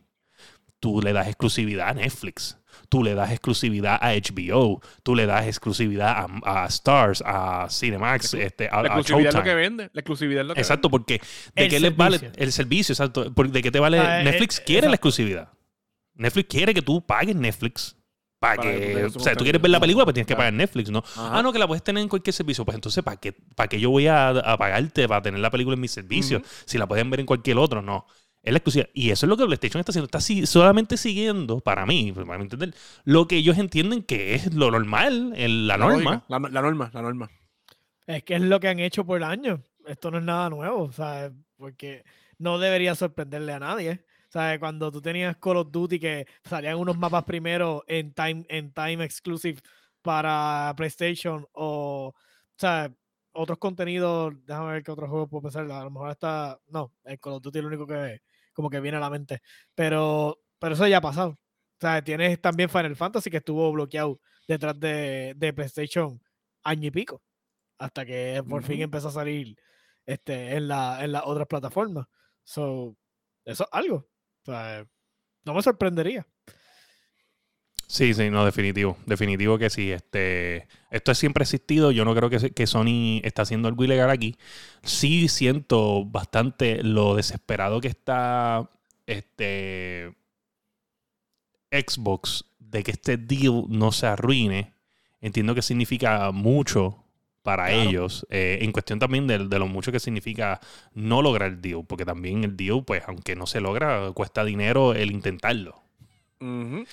[0.81, 2.57] tú le das exclusividad a Netflix.
[2.89, 6.09] Tú le das exclusividad a HBO, tú le das exclusividad
[6.43, 9.89] a, a Stars, a Cinemax, La este, a, La a exclusividad es lo que vende.
[9.93, 11.21] La exclusividad es lo que Exacto, porque
[11.55, 12.91] ¿de El qué les vale el servicio?
[12.91, 13.29] Exacto.
[13.29, 13.99] ¿De qué te vale?
[13.99, 15.53] Ah, Netflix eh, quiere la exclusividad.
[16.15, 17.95] Netflix quiere que tú pagues Netflix.
[18.39, 20.89] Para, Para que o sea, tú quieres ver la película, pues tienes que pagar Netflix,
[20.89, 20.99] ¿no?
[20.99, 21.37] Ajá.
[21.37, 22.65] Ah, no, que la puedes tener en cualquier servicio.
[22.65, 25.75] Pues entonces, ¿para qué, para qué yo voy a, a pagarte para tener la película
[25.75, 26.41] en mi servicio?
[26.65, 28.07] Si la pueden ver en cualquier otro, no.
[28.43, 28.89] Es la exclusividad.
[28.93, 30.06] Y eso es lo que PlayStation está haciendo.
[30.06, 32.73] Está si- solamente siguiendo, para mí, para mí entender,
[33.04, 36.25] lo que ellos entienden que es lo normal, el- la, norma.
[36.27, 37.30] La, la norma, la norma.
[38.08, 39.60] Es que es lo que han hecho por años.
[39.86, 42.04] Esto no es nada nuevo, o sea, porque
[42.38, 44.06] no debería sorprenderle a nadie.
[44.27, 48.45] O sea, cuando tú tenías Call of Duty que salían unos mapas primero en time,
[48.49, 49.60] en time exclusive
[50.01, 52.15] para PlayStation o, o
[52.58, 52.91] sea,
[53.34, 57.19] otros contenidos, déjame ver qué otro juego puedo pensar, a lo mejor está, no, el
[57.19, 58.21] Call of Duty es lo único que
[58.53, 59.41] como que viene a la mente,
[59.75, 61.31] pero, pero eso ya ha pasado.
[61.31, 66.21] O sea, tienes también Final Fantasy que estuvo bloqueado detrás de, de PlayStation
[66.63, 67.21] año y pico
[67.81, 69.57] hasta que por fin empezó a salir
[70.05, 72.05] este, en, la, en las otras plataformas.
[72.43, 72.95] So,
[73.43, 73.95] eso es algo.
[73.95, 74.85] O sea,
[75.43, 76.27] no me sorprendería.
[77.91, 78.97] Sí, sí, no, definitivo.
[79.06, 79.91] Definitivo que sí.
[79.91, 81.91] Este, esto siempre ha existido.
[81.91, 84.38] Yo no creo que, que Sony está haciendo algo ilegal aquí.
[84.82, 88.69] Sí siento bastante lo desesperado que está
[89.08, 90.15] este
[91.69, 94.73] Xbox de que este deal no se arruine,
[95.19, 97.04] entiendo que significa mucho
[97.43, 97.89] para Claro.
[97.89, 100.62] ellos, eh, en cuestión también de, de lo mucho que significa
[100.93, 104.93] no lograr el deal, porque también el deal, pues aunque no se logra, cuesta dinero
[104.93, 105.82] el intentarlo.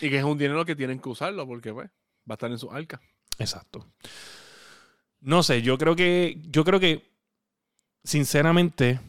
[0.01, 1.89] Y que es un dinero que tienen que usarlo porque pues,
[2.31, 3.01] va a estar en su arca.
[3.39, 3.87] Exacto.
[5.21, 7.11] No sé, yo creo que, yo creo que,
[8.05, 9.01] sinceramente,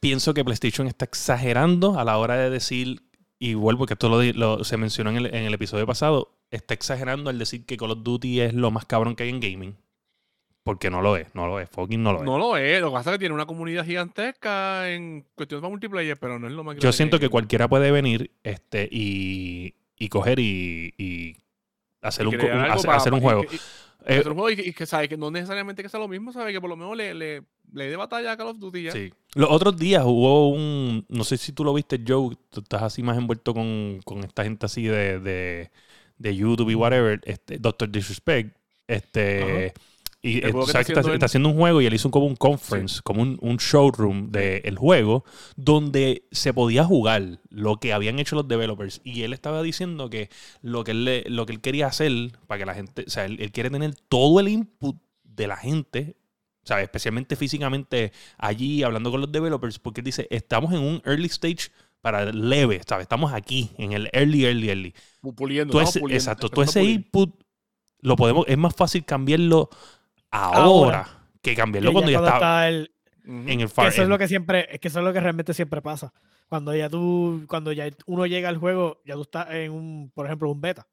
[0.00, 3.02] pienso que PlayStation está exagerando a la hora de decir,
[3.38, 7.30] y vuelvo que esto lo- se mencionó en el, en el episodio pasado, está exagerando
[7.30, 9.76] al decir que Call of Duty es lo más cabrón que hay en gaming.
[10.64, 12.24] Porque no lo es, no lo es, fucking no lo es.
[12.24, 15.68] No lo es, lo que pasa es que tiene una comunidad gigantesca en cuestiones de
[15.68, 20.08] multiplayer, pero no es lo más Yo siento que cualquiera puede venir este, y, y
[20.08, 21.36] coger y, y
[22.00, 23.44] hacer, Y un, hacer, para- hacer un juego.
[23.50, 23.58] y- y
[24.04, 26.08] Eh, hacer un juego y, que- y que sabe que no necesariamente que sea lo
[26.08, 28.82] mismo, sabe que por lo menos le, le, le dé batalla a Call of Duty
[28.84, 28.92] ya.
[28.92, 29.12] Sí.
[29.34, 31.04] Los otros días hubo un.
[31.08, 32.36] No sé si tú lo viste, Joe.
[32.50, 35.70] Tú estás así más envuelto con, con esta gente así de, de,
[36.18, 37.20] de YouTube y whatever.
[37.24, 38.56] Este, Doctor Disrespect.
[38.88, 39.72] Este.
[40.24, 41.24] Y El juego está haciendo está él.
[41.24, 45.24] haciendo un juego y él hizo como un conference, como un, un showroom del juego,
[45.56, 49.00] donde se podía jugar lo que habían hecho los developers.
[49.02, 50.30] Y él estaba diciendo que
[50.60, 52.12] lo que él, le- lo que él quería hacer
[52.46, 53.04] para que la gente.
[53.06, 56.16] O sea, él, él quiere tener todo el input de la gente
[56.64, 56.84] ¿sabes?
[56.84, 61.72] Especialmente físicamente allí hablando con los developers, porque él dice, estamos en un early stage
[62.00, 63.02] para leve, ¿sabes?
[63.06, 64.94] Estamos aquí, en el early, early, early.
[65.20, 67.34] Pu- Puliendo, Todo estamos ese- puliendo, exacto, todo ese input
[67.98, 69.70] lo podemos, es más fácil cambiarlo
[70.32, 71.08] ahora, Ahora.
[71.40, 73.48] que cambiarlo cuando ya cuando está está el, Ujú.
[73.48, 75.20] en el que far eso es lo que siempre, es que eso es lo que
[75.20, 76.12] realmente siempre pasa.
[76.48, 80.26] Cuando ya tú, cuando ya uno llega al juego, ya tú estás en un, por
[80.26, 80.86] ejemplo, un beta.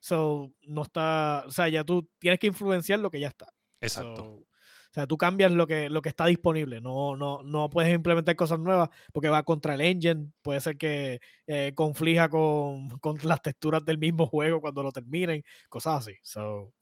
[0.00, 3.52] So, no está, o sea, ya tú tienes que influenciar lo que ya está.
[3.80, 4.16] Exacto.
[4.16, 6.80] So, o sea, tú cambias lo que, lo que está disponible.
[6.80, 10.30] No, no, no puedes implementar cosas nuevas porque va contra el engine.
[10.40, 15.42] Puede ser que eh, conflija con, con las texturas del mismo juego cuando lo terminen.
[15.68, 16.14] Cosas así.
[16.22, 16.72] So,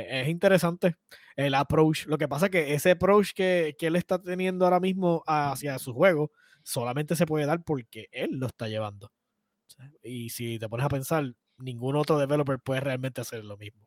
[0.00, 0.96] es interesante
[1.36, 2.06] el approach.
[2.06, 5.78] Lo que pasa es que ese approach que, que él está teniendo ahora mismo hacia
[5.78, 6.30] su juego
[6.62, 9.06] solamente se puede dar porque él lo está llevando.
[9.06, 13.80] O Y si te pones a pensar, ningún otro developer puede realmente hacer lo mismo.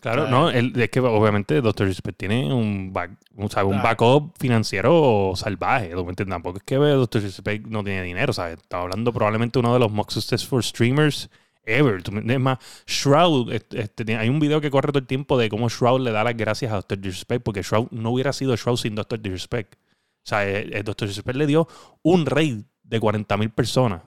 [0.00, 5.32] Claro, sea, no, él- es que obviamente Doctor Respect tiene un, back- un, backup financiero
[5.34, 5.92] salvaje.
[6.28, 8.58] Tampoco es que Doctor Respect no tiene dinero, ¿sabes?
[8.60, 11.30] Estaba hablando probablemente uno de los most successful streamers
[11.66, 12.02] ever.
[12.30, 16.00] Es más, Shroud, este, hay un video que corre todo el tiempo de cómo Shroud
[16.00, 19.20] le da las gracias a Doctor Disrespect porque Shroud no hubiera sido Shroud sin Doctor
[19.20, 19.74] Disrespect.
[19.76, 21.68] O sea, eh, eh, Doctor Disrespect le dio
[22.02, 24.02] un raid de 40.000 personas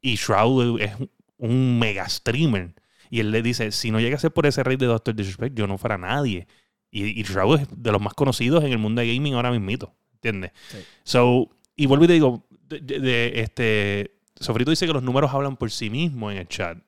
[0.00, 0.92] y Shroud es
[1.38, 2.74] un- mega streamer.
[3.10, 5.56] Y él le dice, si no llega a ser por ese rey de Doctor Disrespect,
[5.56, 6.46] yo no fuera nadie.
[6.90, 9.94] Y, y Shroud es de los más conocidos en el mundo de gaming ahora mismito.
[10.14, 10.52] ¿Entiendes?
[10.68, 10.78] Sí.
[11.04, 15.32] So, y vuelvo y te digo, de, de- de- este, Sofrito dice que los números
[15.32, 16.78] hablan por sí mismos en el chat.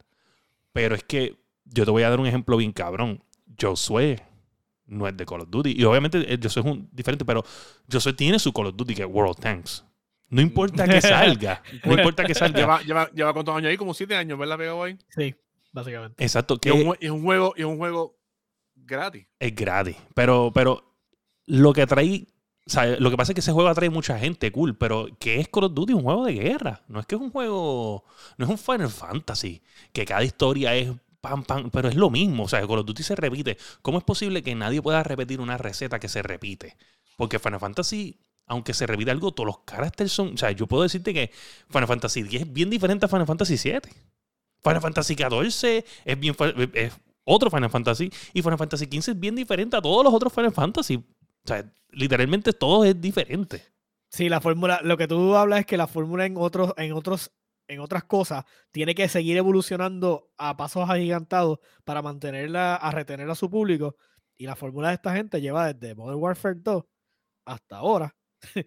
[0.72, 3.22] Pero es que yo te voy a dar un ejemplo bien cabrón.
[3.60, 4.22] Josué
[4.86, 5.74] no es de Call of Duty.
[5.76, 7.44] Y obviamente eh, Josué es un diferente, pero
[7.90, 9.84] Josué tiene su Call of Duty que es World Tanks.
[10.30, 11.62] No importa que salga.
[11.84, 12.58] No importa que salga.
[12.58, 14.98] Lleva, lleva, lleva cuántos años ahí, como siete años, ¿verdad, pegado ahí?
[15.08, 15.34] Sí,
[15.72, 16.22] básicamente.
[16.22, 18.18] Exacto, que es un, es juego, y es un juego
[18.74, 19.26] gratis.
[19.38, 19.96] es gratis.
[20.14, 20.96] Pero, pero
[21.46, 22.26] lo que atrae,
[22.98, 25.64] lo que pasa es que ese juego atrae mucha gente, cool, pero que es Call
[25.64, 26.82] of Duty un juego de guerra.
[26.88, 28.04] No es que es un juego,
[28.36, 32.44] no es un Final Fantasy, que cada historia es pam, pam, pero es lo mismo.
[32.44, 33.56] O sea, Call of Duty se repite.
[33.82, 36.76] ¿Cómo es posible que nadie pueda repetir una receta que se repite?
[37.16, 40.34] Porque Final Fantasy, aunque se repite algo, todos los caracteres son.
[40.34, 41.30] O sea, yo puedo decirte que
[41.68, 43.80] Final Fantasy X es bien diferente a Final Fantasy VII.
[44.62, 46.34] Final Fantasy XIV es bien
[46.74, 46.92] es
[47.24, 50.52] otro Final Fantasy y Final Fantasy XV es bien diferente a todos los otros Final
[50.52, 51.04] Fantasy.
[51.48, 53.62] O sea, literalmente todo es diferente.
[54.10, 57.32] Sí, la fórmula, lo que tú hablas es que la fórmula en otros, en otros,
[57.68, 63.34] en otras cosas tiene que seguir evolucionando a pasos agigantados para mantenerla, a retener a
[63.34, 63.96] su público.
[64.36, 66.84] Y la fórmula de esta gente lleva desde Modern Warfare 2
[67.46, 68.14] hasta ahora,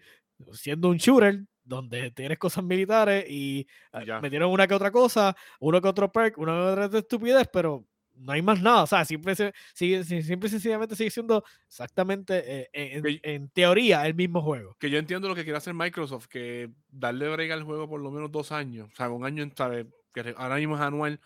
[0.54, 4.20] siendo un shooter donde tienes cosas militares y eh, Ya.
[4.22, 8.32] metieron una que otra cosa, uno que otro perk, una que otra estupidez, pero no
[8.34, 8.84] hay más nada.
[8.84, 13.20] O sea, siempre, se, sigue, si- siempre y sencillamente sigue siendo exactamente, eh, en, Que-
[13.24, 14.76] en teoría, el mismo juego.
[14.80, 18.12] Que yo entiendo lo que quiere hacer Microsoft, que darle break al juego por lo
[18.12, 18.90] menos dos años.
[18.92, 19.88] O sea, un año, ¿sabe?
[20.14, 21.20] que ahora mismo es anual.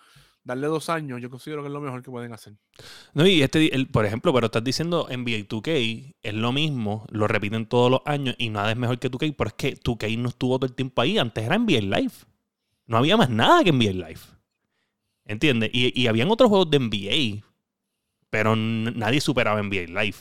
[0.44, 2.54] Darle dos años, yo considero que es lo mejor que pueden hacer.
[3.16, 7.28] No, y este, el- por ejemplo, pero estás diciendo NBA 2K es lo mismo, lo
[7.28, 10.30] repiten todos los años y nada es mejor que 2K, pero es que 2K no
[10.30, 11.18] estuvo todo el tiempo ahí.
[11.18, 12.12] Antes era NBA Live.
[12.86, 14.20] No había más nada que NBA Live.
[15.26, 15.70] ¿Entiendes?
[15.74, 17.46] Y, y habían otros juegos de NBA,
[18.30, 20.18] pero nadie superaba NBA Live.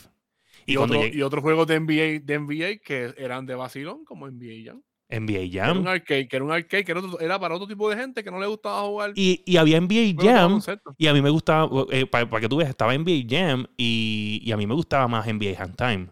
[0.65, 4.81] Y, otro- otros juegos de NBA, de NBA que eran de vacilón, como NBA Jam.
[5.07, 5.87] NBA Que era un Jam.
[5.87, 8.31] arcade, que era un arcade, que era, otro- era para otro tipo de gente que
[8.31, 9.11] no le gustaba jugar.
[9.15, 10.59] Y, y había NBA Jam.
[10.97, 11.69] Y a mí me gustaba,
[12.09, 15.53] para que tú veas, estaba NBA Jam y, y a mí me gustaba más NBA
[15.61, 16.07] Handtime.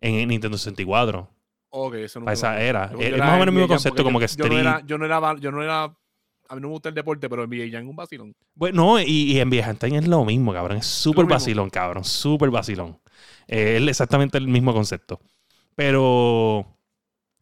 [0.00, 1.28] En, en Nintendo 64.
[1.76, 2.90] Ok, eso no Para esa era.
[2.92, 4.58] yo- Es yo más o menos el mismo Jam concepto, como yo- que yo no,
[4.58, 4.86] era, Street.
[4.88, 5.94] yo no era, yo no era,
[6.48, 8.34] a mí no me gusta el deporte, pero NBA Jam es un vacilón.
[8.54, 10.78] Bueno, y, y NBA Handtime es lo mismo, cabrón.
[10.78, 12.04] Es súper vacilón, cabrón.
[12.04, 12.98] Súper vacilón.
[13.48, 15.20] Eh, es exactamente el mismo concepto.
[15.74, 16.66] Pero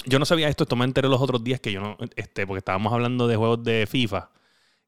[0.07, 2.59] yo no sabía esto, esto me enteré los otros días que yo no, este, porque
[2.59, 4.31] estábamos hablando de juegos de FIFA.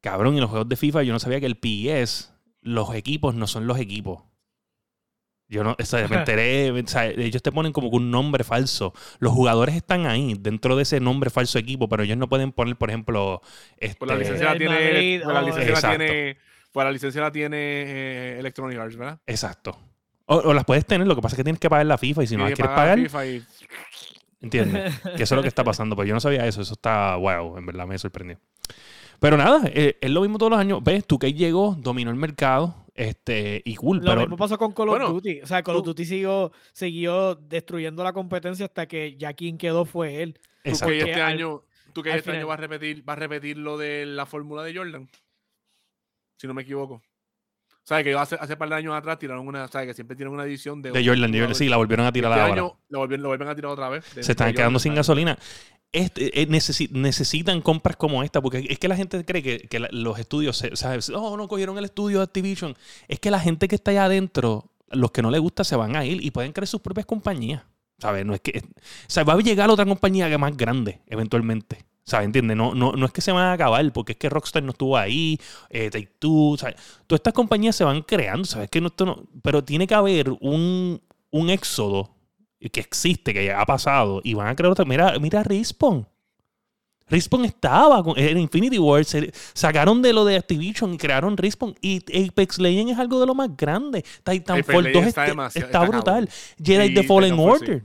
[0.01, 3.47] Cabrón, y los juegos de FIFA yo no sabía que el PES, los equipos no
[3.47, 4.23] son los equipos.
[5.49, 8.45] Yo no, o sea, me enteré, o sea, ellos te ponen como que un nombre
[8.45, 8.95] falso.
[9.19, 12.77] Los jugadores están ahí, dentro de ese nombre falso equipo, pero ellos no pueden poner,
[12.77, 13.41] por ejemplo,
[13.77, 15.99] este, Pues la licencia la tiene, Madrid pues la o- licencia la Exacto.
[15.99, 16.39] tiene,
[16.73, 19.21] pues la licencia la tiene eh, Electronic Arts, ¿verdad?
[19.27, 19.79] Exacto.
[20.27, 22.25] O, o las puedes tener, lo que pasa es que tienes que pagar la FIFA
[22.25, 23.43] y si no las quieres pagar pagar, FIFA y-
[24.41, 25.01] ¿entiendes?
[25.17, 27.59] Que eso es lo que está pasando, pero yo no sabía eso, eso está wow,
[27.59, 28.39] en verdad me sorprendió.
[29.21, 30.81] Pero nada, eh, es lo mismo todos los años.
[30.83, 34.73] Ves, tú que llegó, dominó el mercado, este, y cool, Lo pero mismo pasó con
[34.73, 35.41] Call of Bueno, Duty.
[35.43, 39.59] O sea, Call of tú- Duty siguió, siguió destruyendo la competencia hasta que ya quien
[39.59, 40.35] quedó fue él.
[40.35, 40.95] tú que exacto.
[40.95, 44.07] este al- año, tú que este año vas a repetir, vas a repetir lo de
[44.07, 45.09] la fórmula de Jordan,
[46.37, 47.03] si no me equivoco.
[47.83, 50.45] ¿Sabes que hace, hace par de años atrás tiraron una, ¿sabes que siempre tiran una
[50.45, 52.53] edición de, De Jordan, de Jordan, sí, la volvieron a tirar este ahora.
[52.55, 54.05] año lo vuelven, lo vuelven a tirar otra vez.
[54.07, 54.97] Se están quedando Jordan, sin ¿sabes?
[55.01, 55.39] gasolina.
[55.95, 60.57] Este, necesi- necesitan compras como esta, porque es que la gente cree que, los estudios,
[60.59, 61.09] se- ¿sabes?
[61.11, 62.75] Oh, no cogieron el estudio de Activision.
[63.07, 65.95] Es que la gente que está allá adentro, los que no les gusta, se van
[65.95, 67.63] a ir y pueden crear sus propias compañías.
[67.99, 68.27] ¿Sabes?
[68.27, 68.59] No es que.
[68.59, 68.71] O
[69.07, 71.85] sea, va a llegar otra compañía que más grande, eventualmente.
[72.03, 72.27] ¿Sabes?
[72.27, 72.57] ¿Entiendes?
[72.57, 74.97] No, no, no es que se van a acabar, porque es que Rockstar no estuvo
[74.99, 75.39] ahí,
[75.71, 76.75] eh, Take Two, ¿sabes?
[77.07, 78.69] Todas estas compañías se van creando, ¿sabes?
[78.69, 82.11] Que no, esto no- pero tiene que haber un, un éxodo
[82.71, 84.85] que existe, que ya ha pasado, y van a crear otra.
[84.85, 86.07] Mira, mira Respawn.
[87.07, 91.75] Respawn estaba en Infinity Wars, se- sacaron de lo de Activision y crearon Respawn.
[91.83, 91.99] Y
[92.29, 94.03] Apex Legends es algo de lo más grande.
[94.23, 96.03] Titanfall Legends 2 está está, brutal.
[96.05, 96.29] cabrón.
[96.63, 97.65] Jedi Y The Fallen Titanfall, sí.
[97.65, 97.85] Order.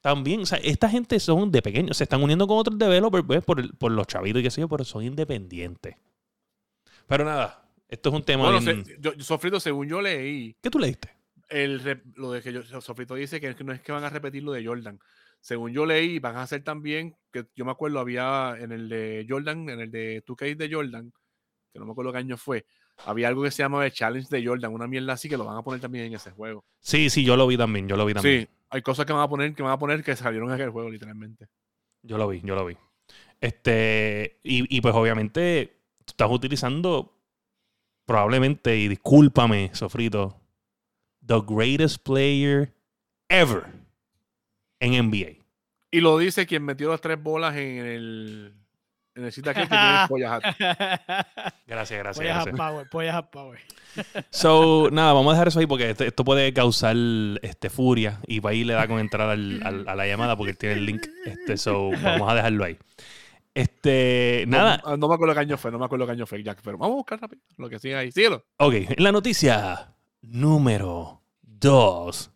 [0.00, 3.44] También, o sea, esta gente son de pequeños, se están uniendo con otros developers pues,
[3.44, 5.94] por, el- por los chavitos y qué sé yo, pero son independientes.
[7.06, 10.56] Pero nada, esto es un tema Bueno, bien- se- yo, yo- Sofrito, según yo leí,
[10.60, 11.10] ¿Qué tú leíste?
[11.48, 14.52] El, lo de que yo, Sofrito dice que no es que van a repetir lo
[14.52, 14.98] de Jordan.
[15.40, 19.26] Según yo leí, van a hacer también, que yo me acuerdo, había en el de
[19.28, 21.12] Jordan, en el de 2K de Jordan,
[21.72, 22.66] que no me acuerdo qué año fue,
[23.04, 25.56] había algo que se llamaba el Challenge de Jordan, una mierda así que lo van
[25.56, 26.64] a poner también en ese juego.
[26.80, 28.42] Sí, sí, yo lo vi también, yo lo vi también.
[28.42, 30.70] Sí, hay cosas que van a poner que van a poner que salieron en aquel
[30.70, 31.46] juego, literalmente.
[32.02, 32.76] Yo lo vi, yo lo vi.
[33.40, 37.12] Este, y, y pues obviamente tú estás utilizando
[38.06, 40.40] probablemente, y discúlpame, Sofrito,
[41.26, 42.72] the greatest player
[43.28, 43.64] ever
[44.80, 45.44] en NBA.
[45.90, 48.52] Y lo dice quien metió las tres bolas en el
[49.14, 50.42] en el sitio aquel que tiene el Polla Hat.
[51.66, 52.54] Gracias, gracias, Pollas gracias.
[52.56, 53.58] power, pollas power.
[54.28, 56.94] So, nada, vamos a dejar eso ahí porque esto puede causar
[57.40, 60.50] este, furia y para ahí le da con entrar al- al- a la llamada porque
[60.50, 61.06] él tiene el link.
[61.24, 62.76] Este, so, vamos a dejarlo ahí.
[63.54, 64.82] Este, nada.
[64.84, 66.76] No, no me acuerdo qué año fue, no me acuerdo qué año fue, Jack, pero
[66.76, 68.12] vamos a buscar rápido lo que sigue ahí.
[68.12, 68.44] Síguelo.
[68.58, 69.95] Ok, en la noticia
[70.26, 72.30] número 2,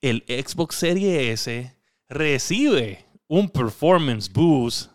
[0.00, 1.74] el Xbox Series S
[2.08, 4.90] recibe un performance boost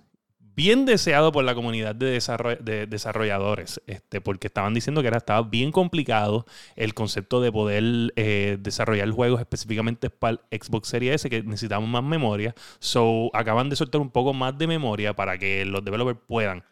[0.56, 5.18] bien deseado por la comunidad de, desarroll- de desarrolladores, este, porque estaban diciendo que era,
[5.18, 11.16] estaba bien complicado el concepto de poder eh, desarrollar juegos específicamente para el Xbox Series
[11.16, 12.54] S, que necesitamos más memoria.
[12.80, 16.64] So, acaban de soltar un poco más de memoria para que los developers puedan.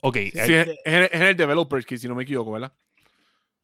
[0.00, 2.72] Ok, Sí, es, en el- Developer Kit, si no me equivoco, ¿verdad?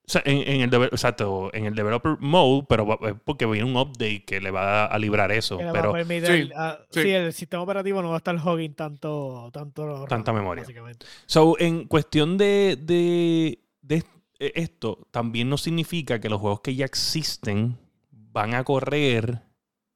[0.09, 3.69] O sea, en, en el exacto, en el developer mode, pero va- es porque viene
[3.69, 5.59] un update que le va a, a librar eso.
[5.59, 6.53] Que Pero permitir, sí,
[6.91, 7.03] sí.
[7.03, 10.63] sí, el sistema operativo no va a estar hogging tanto, tanto Tanta RAM, memoria.
[10.63, 11.07] básicamente.
[11.27, 14.05] so, en cuestión de, de, de
[14.39, 17.77] eh, esto, también no significa que los juegos que ya existen
[18.11, 19.43] van a correr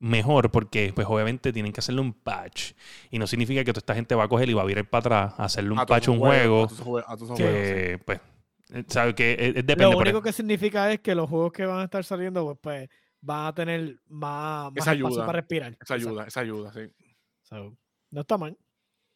[0.02, 2.72] mejor porque pues obviamente tienen que hacerle un patch
[3.10, 5.00] y no significa que toda esta gente va a coger y va a virar para
[5.26, 7.28] atrás a hacerle un A patch a un juego A todos sus jue- a todos
[7.28, 7.74] sus juegos, sí.
[7.74, 8.20] que pues
[8.88, 11.80] sabe que es- es depende Lo único que significa es que los juegos que van
[11.80, 12.88] a estar saliendo, pues, pues
[13.20, 15.76] van a tener más, más Esa espacio ayuda, para respirar.
[15.80, 16.80] Esa ayuda, esa ayuda, sí.
[17.42, 17.76] So,
[18.10, 18.56] no está mal.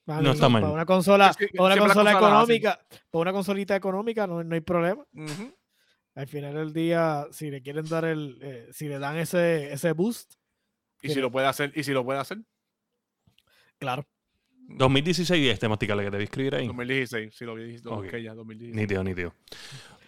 [0.06, 0.60] A No mí, está mal.
[0.62, 4.54] Para una consola, Es que para una consola económica, para una consolita económica no, no
[4.54, 5.06] hay problema.
[5.14, 5.56] Ujú.
[6.16, 9.92] Al final del día, si le quieren dar el, eh, si le dan ese, ese
[9.92, 10.34] boost,
[11.02, 12.38] Y si lo puede hacer, y si lo puede hacer,
[13.78, 14.06] claro.
[14.68, 18.02] 2016 este masticable que te a escribir ahí 2016, si lo vi, lo Ok.
[18.02, 18.74] busqué ya, 2016.
[18.74, 19.34] Nítido, nítido.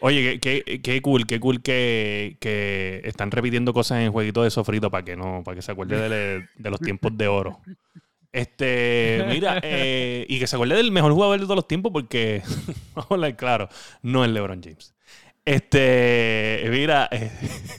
[0.00, 4.50] Oye, qué, qué, cool, qué cool que, que están repitiendo cosas en el jueguito de
[4.50, 7.60] sofrito para que no, para que se acuerde de, de los tiempos de oro.
[8.32, 12.42] Este, mira, eh, y que se acuerde del mejor jugador de todos los tiempos porque,
[12.94, 13.68] vamos a hablar claro,
[14.02, 14.94] no es LeBron James.
[15.46, 17.30] Este, mira, eh,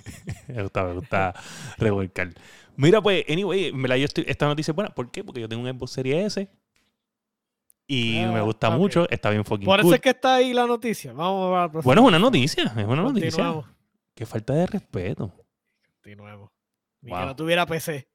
[0.48, 1.34] me gusta, me gusta
[1.78, 2.34] revolcar.
[2.76, 4.90] Mira, pues, anyway, en verdad yo estoy, esta noticia es buena.
[4.96, 5.24] ¿Por qué?
[5.24, 6.48] Porque yo tengo un Xbox Series S
[7.88, 9.96] y Ah, me gusta mucho, está bien fucking Por eso cool.
[9.96, 11.14] es que está ahí la noticia.
[11.14, 11.82] Vamos a la.
[11.82, 13.64] Bueno, es una noticia, es una noticia.
[14.14, 15.32] Qué falta de respeto.
[15.94, 16.50] Continuemos.
[17.02, 17.20] Ni Wow.
[17.20, 18.08] que no tuviera PC.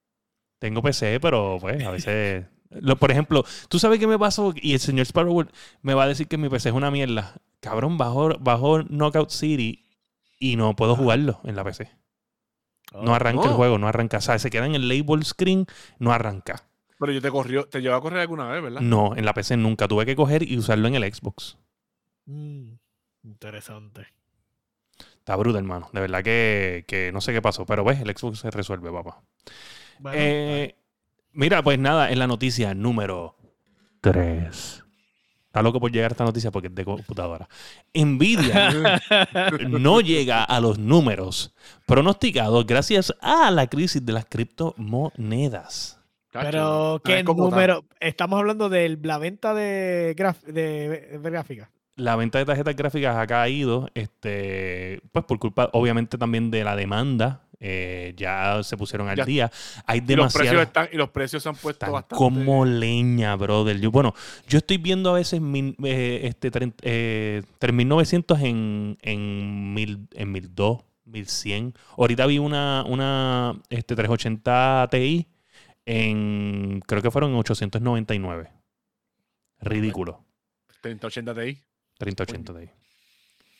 [0.59, 2.47] Tengo PC, pero pues a veces.
[2.71, 5.45] Lo, por ejemplo, tú sabes qué me pasó y el señor Sparrow
[5.83, 7.35] me va a decir que mi PC es una mierda.
[7.61, 9.85] Cabrón, bajo, bajo Knockout City
[10.39, 11.91] y no puedo jugarlo en la PC.
[12.95, 14.19] No arranca el juego, no arranca.
[14.19, 15.67] O sea, se queda en el label screen,
[15.99, 16.65] no arranca.
[17.03, 18.81] Pero yo te corrió, te llevó a correr alguna vez, ¿verdad?
[18.81, 19.89] No, en la PC nunca.
[19.89, 21.59] Tuve que coger y usarlo en el Xbox.
[22.27, 22.75] Mm,
[23.25, 24.07] interesante.
[25.19, 25.91] Está brutal, hermano.
[25.93, 29.21] De verdad que, que no sé qué pasó, pero ves, el Xbox se resuelve, papá.
[29.99, 30.77] Bueno, Eh,
[31.33, 33.35] mira, pues nada, en la noticia número
[34.01, 34.85] 3.
[35.47, 37.49] Está loco por llegar a esta noticia porque es de computadora.
[37.93, 38.71] Nvidia
[39.69, 41.53] no llega a los números
[41.85, 45.99] pronosticados gracias a la crisis de las criptomonedas.
[46.33, 47.37] Cacho, Pero, ¿qué tal.
[47.37, 47.85] número?
[48.01, 51.71] Estamos hablando de la venta de, graf- de, de gráfica.
[51.97, 56.75] La venta de tarjetas gráficas ha caído, este, pues por culpa, obviamente, también de la
[56.75, 57.43] demanda.
[57.65, 59.51] eh, ya se pusieron al Ya- día.
[59.87, 62.17] Hay Y los, precios están, y los precios se han puesto Están bastante.
[62.17, 63.79] como leña, brother.
[63.79, 64.15] Yo, bueno,
[64.49, 66.51] yo estoy viendo a veces mil, eh, este,
[66.83, 71.75] eh, 3900 en, en, mil, en 1200, 1100.
[71.99, 75.29] Ahorita vi una, una este, 380 Ti
[75.87, 78.51] en, creo que fueron en 899.
[79.61, 80.25] Ridículo.
[80.81, 81.59] 3080 Ti.
[81.99, 82.69] 3080 Ti.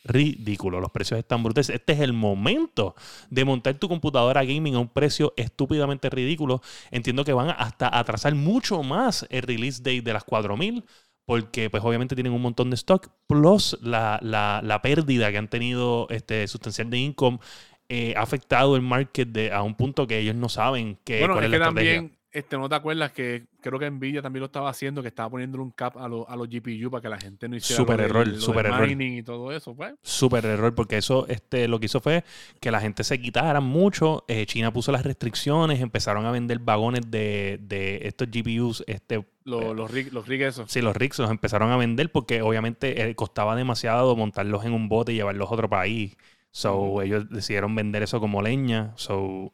[0.05, 1.69] Ridículo, los precios están brutales.
[1.69, 2.93] Este es el momento
[3.29, 6.61] de montar tu computadora gaming a un precio estúpidamente ridículo.
[6.91, 10.83] Entiendo que van hasta atrasar mucho más el release date de las 4000
[11.25, 15.47] porque pues obviamente tienen un montón de stock plus la, la- la pérdida que han
[15.47, 17.39] tenido este, sustancial de income
[17.89, 21.35] eh, ha afectado el market de, a un punto que ellos no saben que, Bueno,
[21.35, 21.95] cuál es es que la estrategia.
[21.95, 25.29] también, este, ¿no te acuerdas que creo que Nvidia también lo estaba haciendo, que estaba
[25.29, 27.99] poniéndole un cap a, los a los GPU para que la gente no hiciera Súper
[27.99, 28.87] lo error, lo error.
[28.87, 29.93] mining y todo eso, pues.
[30.01, 32.23] Súper error, porque eso este, lo que hizo fue
[32.59, 34.25] que la gente se quitara mucho.
[34.27, 38.83] eh, China puso las restricciones, empezaron a vender vagones de, de estos GPUs.
[38.87, 40.71] Este, Los, los, rig, los rig esos.
[40.71, 44.89] sí, los rigs los empezaron a vender porque obviamente eh, costaba demasiado montarlos en un
[44.89, 46.17] bote y llevarlos a otro país.
[46.53, 48.93] So, ellos decidieron vender eso como leña.
[48.95, 49.51] So,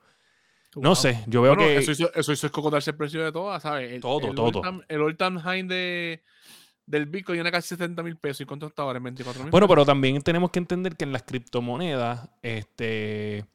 [0.76, 0.96] no Wow.
[0.96, 1.78] sé, yo veo Bueno, que.
[1.80, 3.94] eso, hizo, eso hizo el precio de todas, ¿sabes?
[3.94, 4.62] El, Todo, el todo.
[4.62, 6.22] all-time- el all time high de,
[6.86, 8.42] del Bitcoin era casi 70 mil pesos.
[8.42, 8.98] ¿Y cuánto está ahora?
[8.98, 9.52] ¿En 24 mil?
[9.52, 13.46] Bueno, pero también tenemos que entender que en las criptomonedas, este,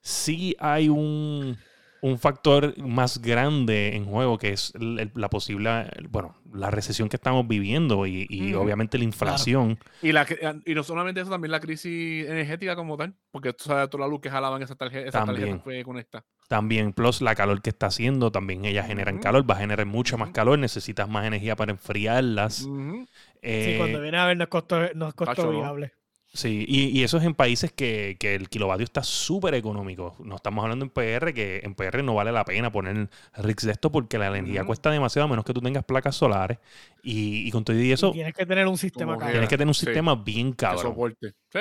[0.00, 1.58] sí hay un,
[2.02, 7.08] un factor más grande en juego que es el- el- la posible, bueno, la recesión
[7.08, 9.78] que estamos viviendo y, y obviamente la inflación.
[10.02, 10.26] Y, la,
[10.66, 13.14] y no solamente eso, también la crisis energética como tal.
[13.30, 15.60] Porque tú sabes toda la luz que jalaban esa tarjeta, esa tarjeta También.
[15.62, 16.24] fue conectada.
[16.48, 20.16] También, plus la calor que está haciendo, también ellas generan calor, va a generar mucha
[20.18, 22.62] más calor, necesitas más energía para enfriarlas.
[22.64, 23.06] Ujú.
[23.06, 23.08] Sí,
[23.42, 25.58] Eh, cuando viene a ver no es costo, no es costo Tacho, no.
[25.60, 25.92] viable.
[26.34, 30.16] Sí, y, y eso es en países que, que el kilovatio está súper económico.
[30.24, 33.72] No estamos hablando en PR, que en PR no vale la pena poner rigs de
[33.72, 36.58] esto porque la energía cuesta demasiado, a menos que tú tengas placas solares.
[37.02, 39.32] Y, y con todo y Y eso, tienes que tener un sistema cabrón.
[39.32, 39.84] tienes que tener un Sí.
[39.84, 40.82] sistema bien Que cabrón.
[40.82, 41.32] soporte.
[41.50, 41.60] Sí.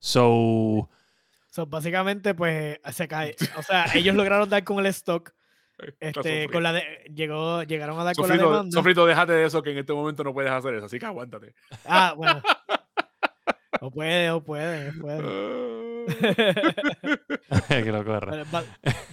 [0.00, 0.88] So,
[1.50, 3.34] So, básicamente, pues se cae.
[3.56, 5.32] O sea, ellos lograron dar con el stock.
[6.00, 6.82] Este, con la de,
[7.14, 8.72] llegó, llegaron a dar con la Sofrito, demanda.
[8.72, 11.54] Sofrito, déjate de eso, que en este momento no puedes hacer eso, así que aguántate.
[11.84, 12.42] Ah, bueno.
[13.80, 15.78] O puede, o puede, o puede.
[17.68, 18.44] que lo corra.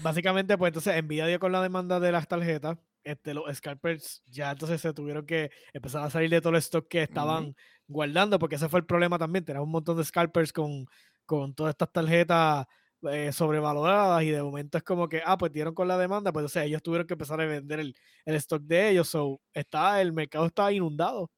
[0.02, 2.78] Básicamente, pues entonces Nvidia dio con la demanda de las tarjetas.
[3.04, 6.88] Este, los scalpers ya entonces se tuvieron que empezar a salir de todo el stock
[6.88, 7.56] que estaban
[7.88, 9.46] guardando, porque ese fue el problema también.
[9.46, 10.86] Tenían un montón de scalpers con,
[11.26, 12.66] con todas estas tarjetas
[13.04, 16.46] eh, sobrevaloradas y de momento es como que, ah, pues dieron con la demanda, pues
[16.46, 19.08] o sea, ellos tuvieron que empezar a vender el, el stock de ellos.
[19.10, 21.30] So, está, el mercado está inundado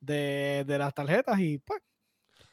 [0.00, 1.80] de, de las tarjetas y pues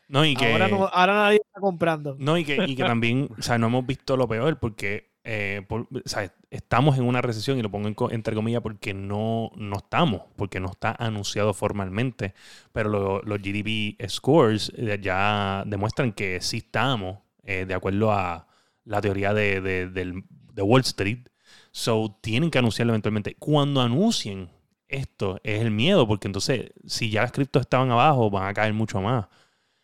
[0.07, 2.15] No, y que, ahora, no, ahora nadie está comprando.
[2.19, 5.61] no, y que, y que también, o sea, no hemos visto lo peor porque eh,
[5.67, 9.51] por- o sea, estamos en una recesión, y lo pongo en entre comillas porque no,
[9.57, 12.33] no estamos, porque no está anunciado formalmente,
[12.71, 18.47] pero lo- los GDP scores eh, ya demuestran que sí estamos, eh, de acuerdo a
[18.85, 21.27] la teoría de, de- del- de Wall Street.
[21.71, 23.35] So, tienen que anunciarlo eventualmente.
[23.37, 24.49] Cuando anuncien
[24.87, 28.73] esto, es el miedo, porque entonces, si ya las criptos estaban abajo, van a caer
[28.73, 29.25] mucho más.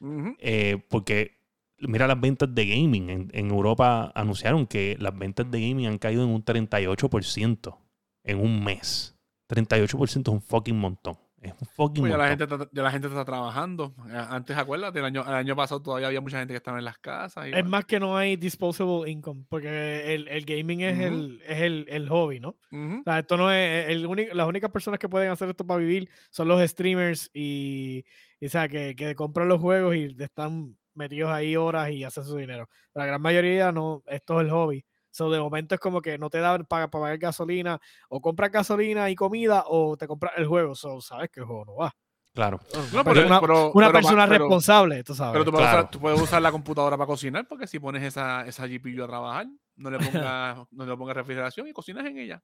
[0.04, 0.36] Ujú.
[0.40, 1.38] Eh, porque
[1.80, 3.10] mira las ventas de gaming.
[3.10, 7.78] En, en Europa anunciaron que las ventas de gaming han caído en un 38%
[8.26, 9.16] en un mes.
[9.50, 11.18] 38% es un fucking montón.
[11.42, 12.48] Es un fucking Pues ya, la montón.
[12.48, 13.94] gente está, ya la gente está trabajando.
[14.10, 16.86] Eh, Antes, acuérdate, el año, el año pasado todavía había mucha gente que estaba en
[16.86, 17.46] las casas.
[17.46, 21.04] y Es bueno, más que no hay disposable income, porque el, el gaming es, Ujú.
[21.08, 22.56] el, es el, el hobby, ¿no?
[22.72, 23.02] ujú.
[23.02, 25.80] O sea, esto no es, el único- las únicas personas que pueden hacer esto para
[25.82, 28.06] vivir son los streamers y,
[28.46, 32.36] o sea, que, que compran los juegos y están metidos ahí horas y hacen su
[32.38, 32.68] dinero.
[32.94, 34.86] La gran mayoría no, esto es el hobby.
[35.12, 37.80] So, de momento es como que no te dan para, pagar gasolina,
[38.10, 40.74] o compras gasolina y comida, o te compras el juego.
[40.74, 41.96] So, sabes que el juego no va.
[42.34, 42.60] Claro.
[42.92, 45.34] No, Pero pero- una, pero- una pero ma- persona pero- responsable, tú sabes.
[45.34, 45.80] Pero tú puedes, Claro.
[45.82, 49.08] usar, tú puedes usar la computadora para cocinar, porque si pones esa, esa GPU a
[49.08, 52.42] trabajar, no le pongas, no le pongas refrigeración y cocinas en ella.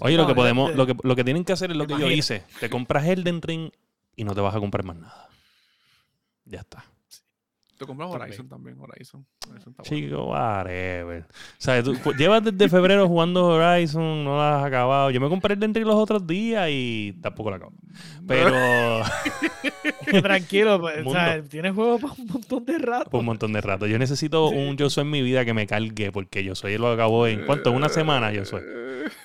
[0.00, 1.98] Oye, lo que podemos, de- lo que, lo que tienen que hacer es lo que
[1.98, 2.44] yo hice.
[2.60, 3.70] Te compras Elden Ring
[4.16, 5.28] y no te vas a comprar más nada.
[6.44, 6.84] Ya está.
[7.78, 8.08] Te compras.
[8.10, 9.26] Horizon también, Horizon.
[9.48, 10.06] Horizon está bueno.
[10.06, 11.22] Chico, whatever.
[11.22, 11.26] O
[11.58, 15.10] sea, tú pues, llevas desde febrero jugando Horizon, no la has acabado.
[15.10, 17.72] Yo me compré el Ring los otros días y tampoco la acabo.
[18.28, 19.02] Pero
[20.22, 23.10] Tranquilo, pues, o sea, tienes juegos para un montón de rato.
[23.10, 23.86] por un montón de rato.
[23.88, 26.92] Yo necesito un yo soy en mi vida que me cargue porque yo soy lo
[26.92, 28.62] acabó en cuánto, una semana yo soy.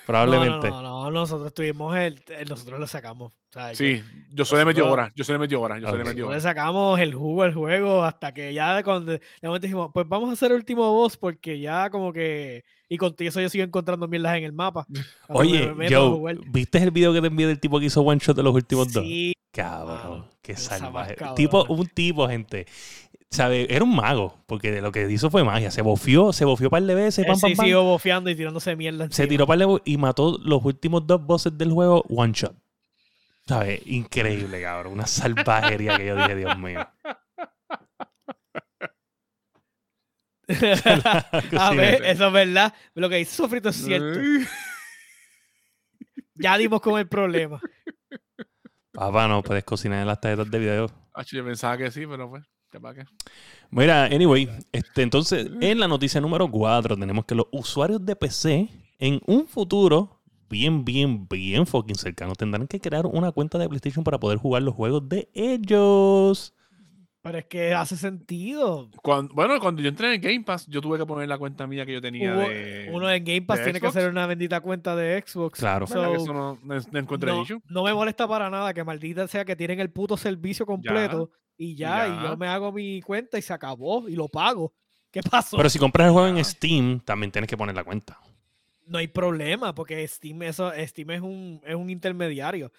[0.06, 0.70] Probablemente.
[0.70, 3.30] No, no, no, nosotros tuvimos el, el- nosotros lo sacamos.
[3.32, 5.12] o sea, Sí, yo soy le metió Nosotros- horas.
[5.14, 5.80] Yo soy le metió horas.
[5.80, 6.08] Yo soy le Ok.
[6.08, 9.66] metió nosotros le sacamos el jugo al juego hasta que ya de cuando de momento
[9.66, 13.40] dijimos, pues vamos a hacer el último boss porque ya como que y con eso
[13.40, 14.84] yo sigo encontrando mierdas en el mapa.
[15.28, 16.38] Oye, Joe.
[16.48, 18.92] ¿viste el video que te envié del tipo que hizo one shot de los últimos
[18.92, 19.04] dos?
[19.04, 21.14] Sí, Cabrón, Mano, qué más salvaje.
[21.16, 21.34] cabrona.
[21.34, 22.66] Tipo, un tipo, gente.
[23.30, 23.72] ¿Sabe?
[23.72, 25.70] Era un mago, porque de lo que hizo fue magia.
[25.70, 27.64] Se bofió, se bofió un par de veces, él pam, pam, sí pam.
[27.64, 29.04] siguió bofeando y tirándose mierda.
[29.04, 29.28] Se encima.
[29.28, 32.56] tiró par de y mató los últimos dos bosses del juego one shot.
[33.46, 33.80] ¿Sabes?
[33.86, 34.94] Increíble, cabrón.
[34.94, 36.86] Una salvajería que yo dije, Dios mío.
[41.58, 42.74] a ver, eso es verdad.
[42.94, 44.20] Lo que dice Sofrito es cierto.
[46.34, 47.60] Ya dimos con el problema.
[48.92, 50.90] Papá, no puedes cocinar en las tarjetas de video.
[51.12, 52.42] Ah, yo pensaba que sí, pero pues.
[53.70, 58.68] Mira, anyway, este, entonces en la noticia número 4 tenemos que los usuarios de PC
[58.98, 64.04] en un futuro bien, bien, bien fucking cercano tendrán que crear una cuenta de PlayStation
[64.04, 66.54] para poder jugar los juegos de ellos.
[67.22, 68.90] Pero es que hace sentido.
[69.02, 71.66] Cuando- bueno, cuando yo entré en el Game Pass, yo tuve que poner la cuenta
[71.66, 72.88] mía que yo tenía Hubo- de...
[72.92, 75.58] uno en Game Pass tiene que hacer una bendita cuenta de Xbox.
[75.58, 75.86] Claro.
[75.86, 77.60] ¿Verdad que So, eso no, no, no no, issue?
[77.68, 81.74] no me molesta para nada que maldita sea que tienen el puto servicio completo y
[81.74, 82.22] ya, y ya.
[82.30, 84.72] yo me hago mi cuenta y se acabó y lo pago.
[85.10, 85.56] ¿Qué pasó?
[85.58, 86.42] Pero si compras el juego en.
[86.44, 88.18] Steam, también tienes que poner la cuenta.
[88.86, 92.72] no hay problema porque Steam, eso, Steam es un, es un intermediario.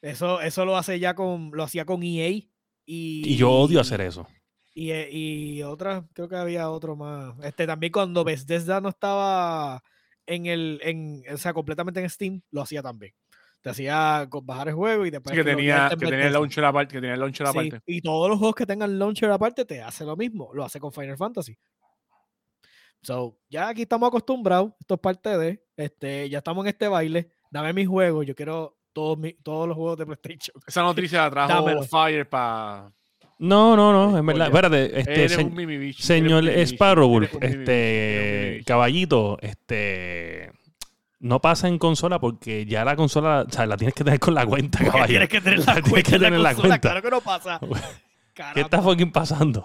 [0.00, 2.42] Eso, eso lo hace ya con, lo hacía con EA
[2.90, 4.26] y, Y yo odio hacer eso.
[4.74, 7.34] Y, eh, y otra, creo que había otro más.
[7.42, 9.82] Este también cuando Bethesda no estaba
[10.24, 13.12] en el, en, o sea, completamente en Steam, lo hacía también.
[13.60, 16.64] Te hacía bajar el juego y después Sí, que tenía, en que tenía el launcher
[16.64, 16.94] aparte.
[16.94, 17.82] Que tenía el launcher Sí, aparte.
[17.84, 20.50] y todos los juegos que tengan launcher aparte te hace lo mismo.
[20.54, 21.58] Lo hace con Final Fantasy.
[23.02, 24.72] So, ya aquí estamos acostumbrados.
[24.80, 25.62] Esto es parte de.
[25.76, 27.32] Este, ya estamos en este baile.
[27.50, 28.24] Dame mis juegos.
[28.24, 30.56] Yo quiero todos, mi- todos los juegos de PlayStation.
[30.66, 31.82] Esa noticia la trajo Dámelo.
[31.84, 32.90] Fire para...
[33.38, 34.48] No, no, no, en verdad.
[34.48, 38.64] Oye, Espérate, este, Eres se- un mimi bicho, señor mimi este bicho.
[38.66, 40.50] caballito, este
[41.20, 44.34] no pasa en consola porque ya la consola, o sea, la tienes que tener con
[44.34, 45.06] la cuenta, caballero.
[45.06, 46.16] tienes que tener la Tienes que cuenta.
[46.16, 46.88] en tener la consola, cuenta.
[46.90, 47.60] Claro que no pasa.
[48.54, 49.64] ¿Qué está fucking pasando?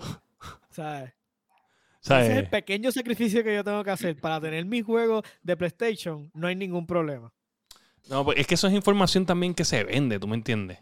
[0.69, 1.11] ¿sabes?
[1.99, 2.25] ¿Sabes?
[2.25, 5.55] Ese es el pequeño sacrificio que yo tengo que hacer para tener mis juegos de
[5.57, 6.29] PlayStation.
[6.35, 7.31] No hay ningún problema.
[8.09, 10.79] No, pues es que eso es información también que se vende, ¿tú me entiendes?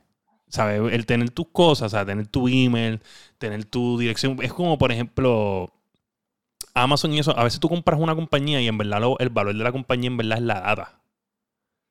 [0.48, 0.82] ¿Sabes?
[0.94, 3.02] El tener tus cosas, o sea, tener tu email,
[3.38, 4.38] tener tu dirección.
[4.42, 5.72] Es como, por ejemplo,
[6.74, 7.38] Amazon y eso.
[7.38, 10.08] A veces tú compras una compañía y en verdad lo- el valor de la compañía
[10.10, 11.02] en verdad es la data.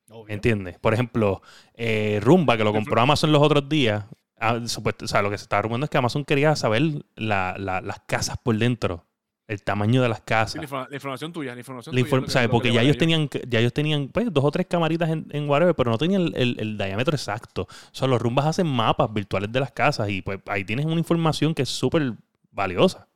[0.09, 0.33] Obvio.
[0.35, 0.77] ¿Entiendes?
[0.77, 1.41] Por ejemplo,
[1.73, 4.05] eh, Rumba, que lo compró Amazon los otros días.
[4.43, 6.81] ah, supuesto- o sea, lo que se estaba rumorando es que Amazon quería saber
[7.15, 9.05] la- la- las casas por dentro,
[9.51, 10.55] el tamaño de las Sí, casas.
[10.55, 12.11] la, informa- la información tuya, la información La tuya.
[12.17, 12.49] inform- ¿sabes?
[12.49, 15.75] Porque ya ellos tenían, ya ellos tenían pues, dos o tres camaritas en, en whatever,
[15.75, 17.63] pero no tenían el, el- el diámetro exacto.
[17.63, 20.97] O sea, los rumbas hacen mapas virtuales de las casas y pues ahí tienes una
[20.99, 22.13] información que es súper
[22.51, 23.07] valiosa.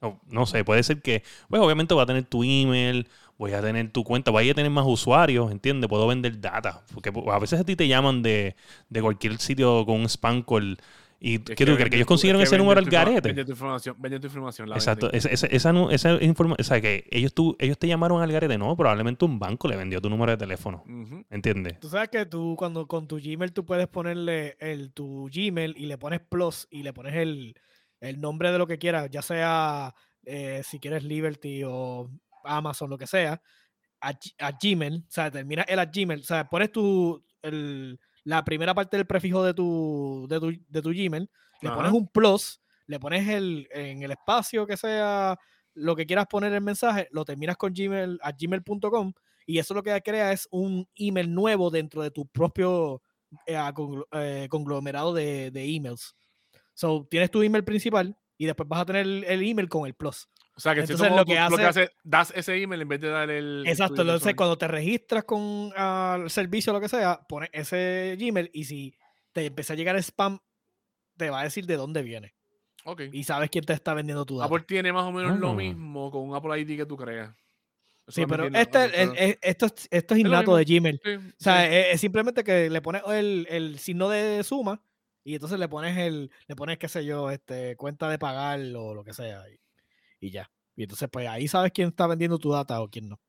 [0.00, 3.62] O, no sé, puede ser que, pues obviamente va a tener tu email, voy a
[3.62, 5.88] tener tu cuenta, voy a tener más usuarios, ¿entiendes?
[5.88, 6.82] Puedo vender data.
[6.92, 8.56] Porque a veces a ti te llaman de,
[8.90, 10.76] de cualquier sitio con un spam call.
[11.18, 11.66] ¿Y Es qué tú crees?
[11.66, 13.28] venden ¿Que ellos tu- es consiguieron que ese número al garete?
[13.28, 14.68] Venden tu información, venden tu información.
[14.68, 18.20] la Exacto, esa, esa, esa, esa informa- o sea, que ellos, tú, ellos te llamaron
[18.22, 21.24] al garete, no, probablemente un banco le vendió tu número de teléfono, Ujú.
[21.30, 21.80] ¿entiendes?
[21.80, 25.86] Tú sabes que tú cuando con tu Gmail tú puedes ponerle el, tu Gmail y
[25.86, 27.54] le pones plus y le pones el,
[28.00, 29.94] el nombre de lo que quieras, ya sea
[30.24, 32.10] eh, si quieres Liberty o
[32.44, 33.40] Amazon, lo que sea,
[34.00, 34.12] a,
[34.62, 37.24] Gmail, o sea, terminas el a Gmail, o sea, pones tu,
[38.26, 41.30] la primera parte del prefijo de tu, de tu, de tu Gmail,
[41.62, 45.38] le pones un plus, le pones el, en el espacio que sea
[45.74, 49.12] lo que quieras poner el mensaje, lo terminas con Gmail a gmail.com
[49.46, 53.00] y eso lo que crea es un email nuevo dentro de tu propio
[53.46, 53.56] eh,
[54.10, 56.16] eh, conglomerado de, de, emails.
[56.74, 60.28] So, tienes tu email principal y después vas a tener el, email con el plus.
[60.56, 63.62] O sea, que entonces, lo, que hace, das ese email en vez de dar el.
[63.66, 68.50] Exacto, entonces cuando te registras con el servicio o lo que sea, pones ese Gmail
[68.54, 68.96] y si
[69.32, 70.38] te empieza a llegar spam,
[71.18, 72.34] te va a decir de dónde viene.
[72.84, 73.10] Okay.
[73.12, 74.54] Y sabes quién te está vendiendo tu dato.
[74.54, 75.54] Apple tiene más o menos lo ah.
[75.54, 77.34] mismo con un Apple ID que tú creas.
[78.08, 81.00] sí, pero este, esto, esto es innato de Gmail.
[81.04, 84.80] o sea, es, simplemente que le pones el, el, signo de suma
[85.22, 88.94] y entonces le pones el, le pones, qué sé yo, este, cuenta de pagar o
[88.94, 89.44] lo que sea.
[89.50, 89.58] Y,
[90.20, 90.50] ya.
[90.74, 93.20] Y entonces, pues ahí sabes quién está vendiendo tu data o quién no.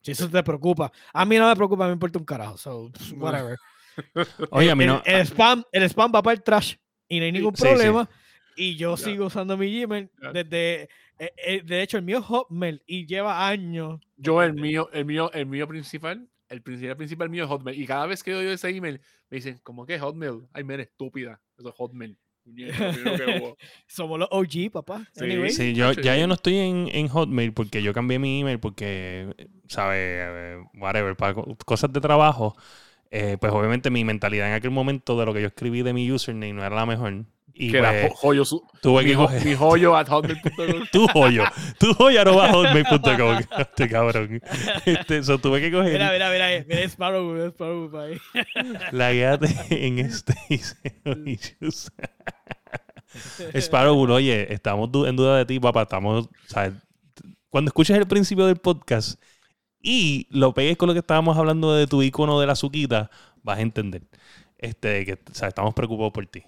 [0.00, 0.92] si eso te preocupa.
[1.12, 2.56] A mí no me preocupa, me importa un carajo.
[2.56, 3.56] So, whatever.
[4.50, 5.02] Oye, a mí no.
[5.04, 6.76] El, spam, el spam va para el trash
[7.08, 8.08] y no hay ningún problema.
[8.56, 10.88] Y yo sigo usando mi Gmail desde.
[11.18, 14.00] Eh, eh, de hecho, el mío es Hotmail y lleva años.
[14.16, 17.80] Yo, el mío, el mío, el mío principal, el principal, principal mío es Hotmail.
[17.80, 20.48] Y cada vez que doy ese email, me dicen, ¿cómo que Hotmail?
[20.52, 21.40] Ay, men, estúpida.
[21.58, 22.18] Eso es Hotmail.
[23.86, 25.06] Somos los OG, papá.
[25.50, 29.34] Sí, yo, ya yo no estoy en, en, Hotmail porque yo cambié mi email porque,
[29.68, 30.58] ¿sabes?
[30.74, 31.34] Whatever, para
[31.64, 32.56] cosas de trabajo.
[33.12, 36.10] Eh, pues obviamente mi mentalidad en aquel momento de lo que yo escribí de mi
[36.10, 37.24] username no era la mejor.
[37.60, 38.42] Y que pues, era joyo
[38.80, 39.44] tuve mi, que coger...
[39.44, 40.86] mi joyo at hotmail.com.
[40.92, 41.44] tu joyo.
[41.78, 43.38] Tu joyo arroba hotmail.com.
[43.58, 44.40] Este cabrón.
[44.86, 45.92] Este, eso tuve que coger.
[45.92, 46.64] Mira, mira, mira.
[46.66, 48.18] Mira Sparrow, mira Sparrow ahí.
[48.92, 50.34] La guíate en este
[53.60, 55.82] Sparrow, oye, estamos en duda de ti, papá.
[55.82, 56.72] Estamos, ¿sabes?
[57.50, 59.20] Cuando escuches el principio del podcast
[59.82, 63.10] y lo pegues con lo que estábamos hablando de tu icono de la suquita,
[63.42, 64.02] vas a entender
[64.60, 66.42] este, que o sea, estamos preocupados por ti.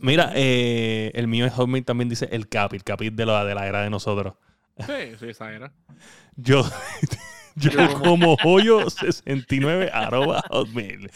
[0.00, 3.54] Mira, eh, el mío es Hotmail también dice el Capi, el Capi de la, de
[3.54, 4.34] la era de nosotros.
[4.78, 5.72] Sí, sí, esa era.
[6.36, 6.64] Yo,
[7.56, 7.70] yo
[8.00, 11.10] como hoyo 69 arroba hotmail.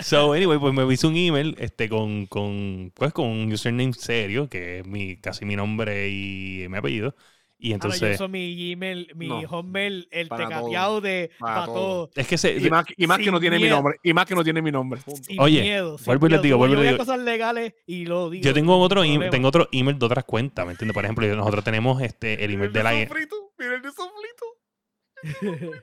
[0.00, 4.48] so, anyway, pues me hice un email este, con, con, pues, con un username serio,
[4.48, 7.14] que es mi, casi mi nombre y mi apellido.
[7.60, 8.00] Y entonces.
[8.00, 12.08] yo uso mi Gmail, mi Hotmail, el tecateado de para, todo.
[12.14, 13.96] Es que se, y más, y más que no tiene mi nombre.
[14.02, 15.00] Y más que no tiene mi nombre.
[15.38, 16.98] Oye, miedo, vuelvo y le digo, vuelvo y le digo.
[16.98, 18.44] cosas legales y lo digo.
[18.44, 20.94] Yo tengo otro, email, tengo otro email de otras cuentas, ¿me entiendes?
[20.94, 22.92] Por ejemplo, nosotros tenemos este, el email de la.
[22.92, 24.46] Sofrito, mira el de Sofrito.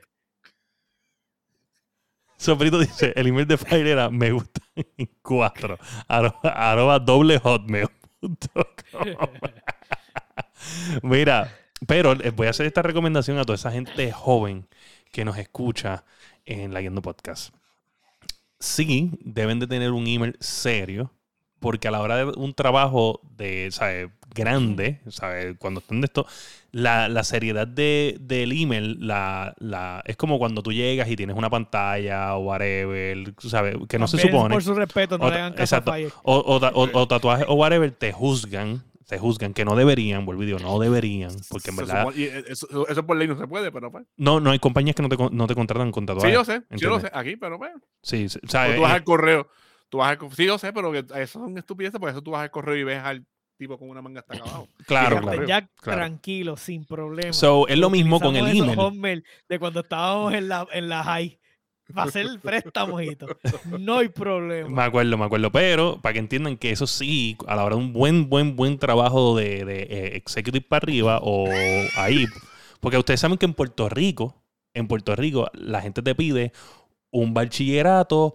[2.38, 4.62] Sofrito dice: el email de Fire era me gusta
[4.96, 5.78] en cuatro.
[6.08, 7.88] Arroba, arroba doble hotmail.
[11.02, 11.52] Mira,
[11.86, 14.66] pero les voy a hacer esta recomendación a toda esa gente joven
[15.12, 16.04] que nos escucha
[16.44, 17.54] en la Guiando Podcast.
[18.58, 21.12] Sí, deben de tener un email serio,
[21.60, 24.08] porque a la hora de un trabajo de, ¿sabes?
[24.36, 25.56] grande, ¿sabes?
[25.58, 26.26] cuando están de esto,
[26.70, 31.48] la, seriedad de, del email la, la, es como cuando tú llegas y tienes una
[31.48, 33.76] pantalla o whatever, ¿sabes?
[33.88, 34.54] Que no se supone.
[34.54, 38.12] Por su respeto, no le hagan caso exacto, o, o, o tatuajes o whatever, te
[38.12, 42.08] juzgan se juzgan, que no deberían, vuelvo y digo, no deberían, porque en verdad...
[42.16, 44.04] Eh, eso, por ley no se puede, pero pues.
[44.16, 46.28] No, no hay compañías que no te, no te contratan con tatuajes.
[46.30, 47.70] Sí, yo sé, yo lo sé, aquí, pero pues.
[48.02, 49.48] Sí, o sea, tú vas al correo,
[49.88, 52.42] tú vas al, sí, yo sé, pero que eso son estupideces, por eso tú vas
[52.42, 53.24] al correo y ves al
[53.56, 54.68] tipo con una manga hasta acá abajo.
[54.86, 55.46] Claro, claro.
[55.46, 57.32] Ya tranquilo, sin problema.
[57.32, 59.24] So, es lo mismo con el email.
[59.48, 61.38] De cuando estábamos en la, en la high
[61.96, 62.98] va a ser el préstamo,
[63.78, 64.68] No hay problema.
[64.68, 65.50] Me acuerdo, me acuerdo.
[65.52, 68.78] Pero para que entiendan que eso sí, a la hora de un buen, buen, buen
[68.78, 71.48] trabajo de, de eh, executive para arriba o
[71.96, 72.26] ahí.
[72.80, 74.42] Porque ustedes saben que en Puerto Rico,
[74.74, 76.52] en Puerto Rico, la gente te pide
[77.10, 78.34] un bachillerato,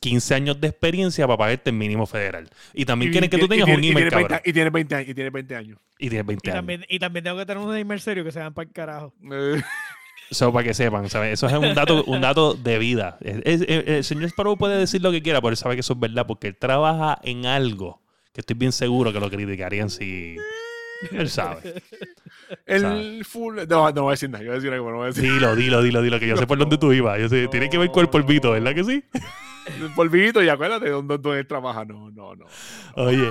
[0.00, 2.48] 15 años de experiencia para pagarte el mínimo federal.
[2.72, 4.08] Y también quieren que tú tengas un email,
[4.44, 5.08] y tienes 20 años.
[5.08, 5.78] Y tienes 20 años.
[5.98, 6.58] Y tienes 20 años.
[6.58, 9.14] También, y también tengo que tener un email serio que se para el carajo.
[10.30, 11.34] Eso para que sepan, ¿sabes?
[11.34, 13.18] Eso es un dato, un dato de vida.
[13.20, 16.26] el señor Sparrow puede decir lo que quiera, pero él sabe que eso es verdad,
[16.26, 18.00] porque él trabaja en algo
[18.36, 20.36] que estoy bien seguro que lo criticarían si.
[21.10, 21.82] Él sabe.
[22.66, 23.56] El full.
[23.66, 24.44] No, no voy a decir nada.
[24.44, 25.22] Yo voy a decir algo, no voy a decir.
[25.22, 27.18] Dilo, dilo, dilo, dilo, que yo sé por dónde tú ibas.
[27.18, 29.02] Yo sé, tiene que ver con el polvito, ¿verdad que sí?
[29.80, 31.86] El polvito, y acuérdate dónde, dónde él trabaja.
[31.86, 32.44] No, no, no.
[32.94, 33.30] Oye,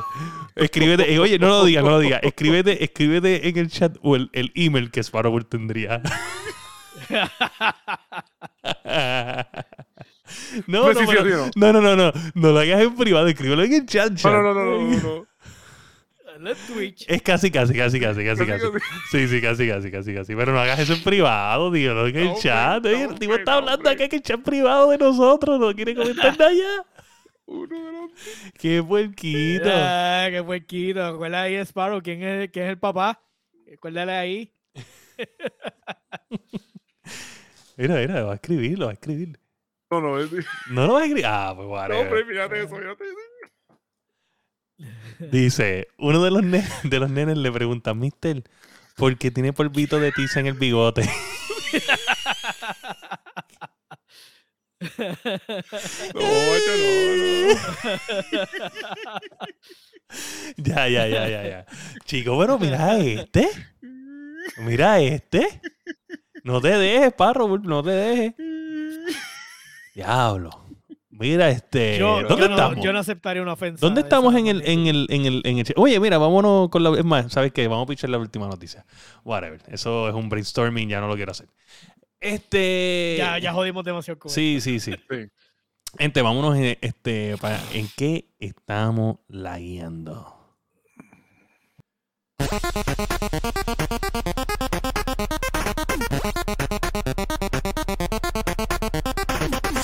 [0.56, 1.14] escríbete.
[1.14, 2.22] Eh, oye, no lo digas, no lo digas.
[2.24, 6.02] Escríbete, escríbete en el chat o el, el email que Sparrow tendría.
[10.68, 14.12] no, no, no, no, no, no, no, lo hagas en privado, escríbelo en el chat.
[14.24, 15.28] No, no, no, no, no,
[16.36, 17.06] Ponlo en Twitch.
[17.08, 18.66] Es casi, casi, casi, casi, casi, casi.
[19.10, 20.36] Sí, sí, casi, casi, casi, casi.
[20.36, 21.93] Pero no hagas eso en privado, tío.
[21.93, 22.78] No en el No, chat.
[22.78, 23.93] hombre, no, el tipo hombre, está no, hablando hombre.
[23.93, 25.60] acá que el chat privado de nosotros.
[25.60, 26.86] No quiere comentar nada ya.
[27.45, 28.12] Uno de los
[28.60, 29.70] Qué puerquito.
[29.72, 31.06] Ah, qué puerquito.
[31.06, 33.22] Acuérdate ahí, Sparrow, ¿quién es, quién es el papá?
[33.74, 34.51] Acuérdale ahí.
[37.78, 39.39] Mira, mira, va a escribir, lo va a escribir.
[39.91, 40.32] No, no, es-
[40.69, 41.26] No lo va a escribir.
[41.28, 41.95] Ah, pues no, vale.
[41.95, 43.15] hombre, fíjate eso, fíjate eso.
[45.32, 46.41] Dice, uno de los,
[46.84, 48.43] de los nenes le pregunta, Mister,
[48.97, 51.09] ¿por qué tiene polvito de tiza en el bigote?
[56.13, 56.73] No, no,
[57.47, 57.55] no.
[60.57, 61.65] ya, ya, ya, ya, ya.
[62.05, 63.49] Chico, pero mira este.
[64.57, 65.61] Mira este.
[66.46, 68.36] No te dejes, parro, no te dejes.
[69.96, 70.52] Diablo.
[71.10, 71.98] Mira este.
[71.98, 72.86] Yo, ¿Dónde yo no, estamos?
[72.86, 73.84] yo no aceptaría una ofensa.
[73.84, 76.84] ¿Dónde de estamos en el, en el, en el, en el- Oye, mira, vámonos con
[76.84, 76.91] la.
[77.00, 77.68] Es más, ¿sabes qué?
[77.68, 78.86] Vamos a pichar la última noticia.
[79.24, 79.60] Whatever.
[79.70, 81.48] Eso es un brainstorming, ya no lo quiero hacer.
[82.20, 83.16] Este.
[83.18, 84.93] Ya, ya jodimos demasiado con Sí, sí, sí.
[85.10, 85.30] Sí.
[85.98, 89.18] Gente, vámonos en, este, para, en qué estamos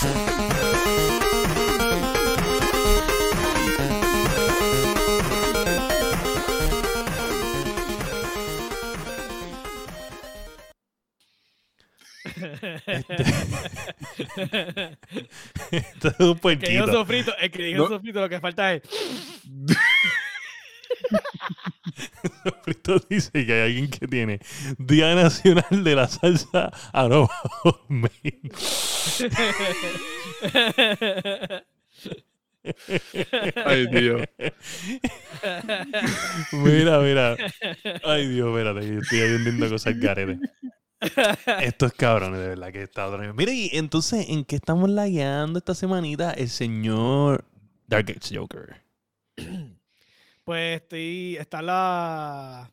[0.04, 1.62] lagueando.
[15.72, 16.92] Esto es un El que dijo puerquito.
[16.92, 17.90] sofrito, el que dijo No.
[17.90, 18.82] sofrito, lo que falta es.
[22.64, 24.40] Frito dice que hay alguien que tiene
[24.78, 27.32] Día Nacional de la Salsa Aroma.
[33.66, 34.22] Ay, Dios.
[36.52, 37.36] Mira, mira.
[38.04, 40.40] Ay, Dios, espérate, que estoy ahí hundiendo cosas garete.
[41.62, 43.34] Estos cabrones, de verdad, que está nivel.
[43.34, 47.46] Mira, y entonces, ¿en qué estamos lagueando esta semanita el señor
[47.88, 48.84] Dark Age Joker?
[50.44, 51.38] Pues estoy.
[51.38, 52.72] Está la.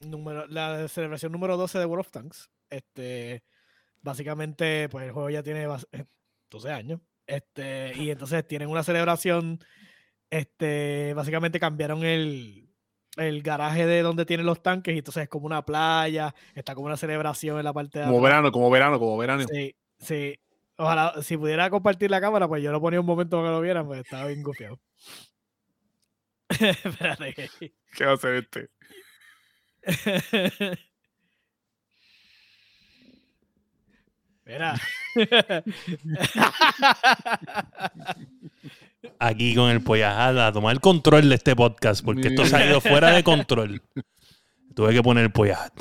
[0.00, 2.50] Número, la celebración número 12 de World of Tanks.
[2.70, 3.42] Este.
[4.00, 6.04] Básicamente, pues el juego ya tiene bas- eh,
[6.50, 7.00] 12 años.
[7.26, 7.92] Este.
[7.96, 9.58] Y entonces tienen una celebración.
[10.30, 11.14] Este.
[11.14, 12.64] Básicamente cambiaron el.
[13.16, 14.94] El garaje de donde tienen los tanques.
[14.94, 16.32] Y entonces es como una playa.
[16.54, 18.30] Está como una celebración en la parte de Como atrás.
[18.30, 19.44] verano, como verano, como verano.
[19.50, 20.38] Sí, sí.
[20.76, 23.60] Ojalá, si pudiera compartir la cámara, pues yo lo ponía un momento para que lo
[23.60, 24.78] vieran, pues estaba bien gufiado.
[26.48, 27.34] Espérate.
[27.34, 28.70] que- ¿Qué va a hacer este?
[34.44, 34.74] Mira.
[39.18, 42.66] Aquí con el pollajada a tomar el control de este podcast, porque esto se ha
[42.66, 43.82] ido fuera de control.
[44.74, 45.72] Tuve que poner el pollajat.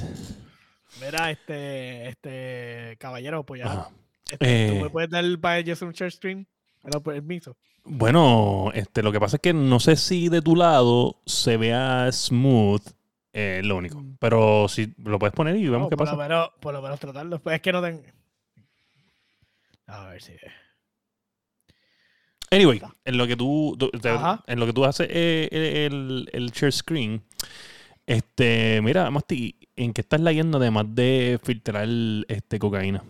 [1.02, 3.66] Mira, este, este caballero, ya.
[3.66, 3.90] Ajá.
[4.32, 4.80] este, ¿Tú Eh.
[4.84, 6.48] me puedes dar para Just un share screen?
[6.94, 7.58] Me permiso.
[7.84, 12.10] Bueno, este, lo que pasa es que no sé si de tu lado se vea
[12.12, 12.82] smooth,
[13.34, 14.04] eh, lo único.
[14.20, 16.16] Pero si lo puedes poner y vemos No, qué por pasa.
[16.18, 17.40] Lo menos, por lo menos tratarlo.
[17.40, 18.02] Pues es que no tengo.
[19.88, 20.34] A ver si.
[22.52, 24.42] Anyway, en lo que tú, tú- te- Ajá.
[24.48, 25.62] en lo que tú haces eh, el,
[25.94, 27.22] el, el share screen,
[28.06, 31.88] este, mira, Masti, ¿en qué estás leyendo además de filtrar
[32.30, 33.04] este cocaína?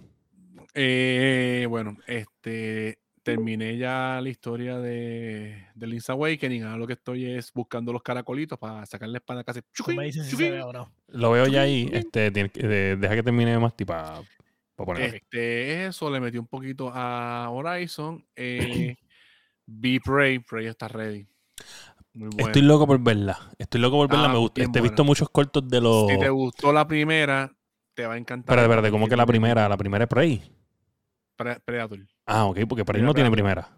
[0.73, 2.97] Eh, bueno, este
[3.27, 6.63] terminé ya la historia de, de Link's Awakening.
[6.63, 9.59] Ahora lo que estoy es buscando los caracolitos para sacarle la espada casi.
[9.73, 10.93] Tú me dices si se ve o no.
[11.07, 14.21] Lo veo ya ahí, este, deja que termine Masti para
[14.75, 15.17] ponerlo.
[15.17, 18.25] Este, eso, le metí un poquito a Horizon.
[18.33, 18.95] Eh,
[19.65, 21.27] vi Prey, Prey está ready.
[22.13, 22.47] Muy bueno.
[22.47, 23.37] Estoy loco por verla.
[23.57, 24.27] Estoy loco por verla.
[24.27, 24.61] Ah, Me gusta.
[24.61, 26.07] Este, he visto muchos cortos de los.
[26.07, 27.53] Si te gustó la primera,
[27.93, 28.53] te va a encantar.
[28.53, 29.67] Espérate, espérate, ¿cómo que la primera?
[29.67, 30.56] La primera es Prey.
[31.37, 31.99] Pre- Predator.
[32.25, 33.69] Ah, ok, porque Prey no tiene primera.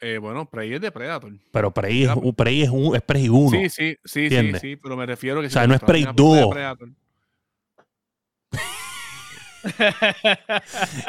[0.00, 1.32] Eh, bueno, Prey es de Predator.
[1.52, 3.50] Pero Prey es, Prey es, un, es Prey 1.
[3.50, 4.60] Sí, sí, sí, sí, ¿Entiendes?
[4.60, 6.50] sí, pero me refiero que O sea, no es Prey primera película de 2.
[6.50, 6.88] Predator,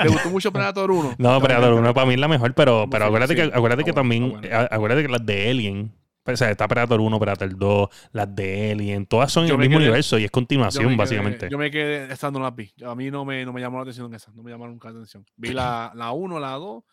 [0.02, 1.16] ¿Te gustó mucho Predator 1?
[1.18, 3.94] No, Predator 1 para mí es la mejor, pero, pero acuérdate sí, que, acuérdate que
[3.94, 5.91] también, a- acuérdate que las de Alien,
[6.26, 9.78] o sea, está Predator 1, Predator 2, las de Alien, todas son en el mismo
[9.78, 11.49] quedé- universo y es continuación, quedé- básicamente.
[11.49, 12.74] Yo me quedé, esas no las vi.
[12.86, 14.95] A mí no me, no me llamó la atención esas, no me llamaron nunca la
[14.95, 15.26] atención.
[15.36, 16.84] Vi la, la 1, la 2,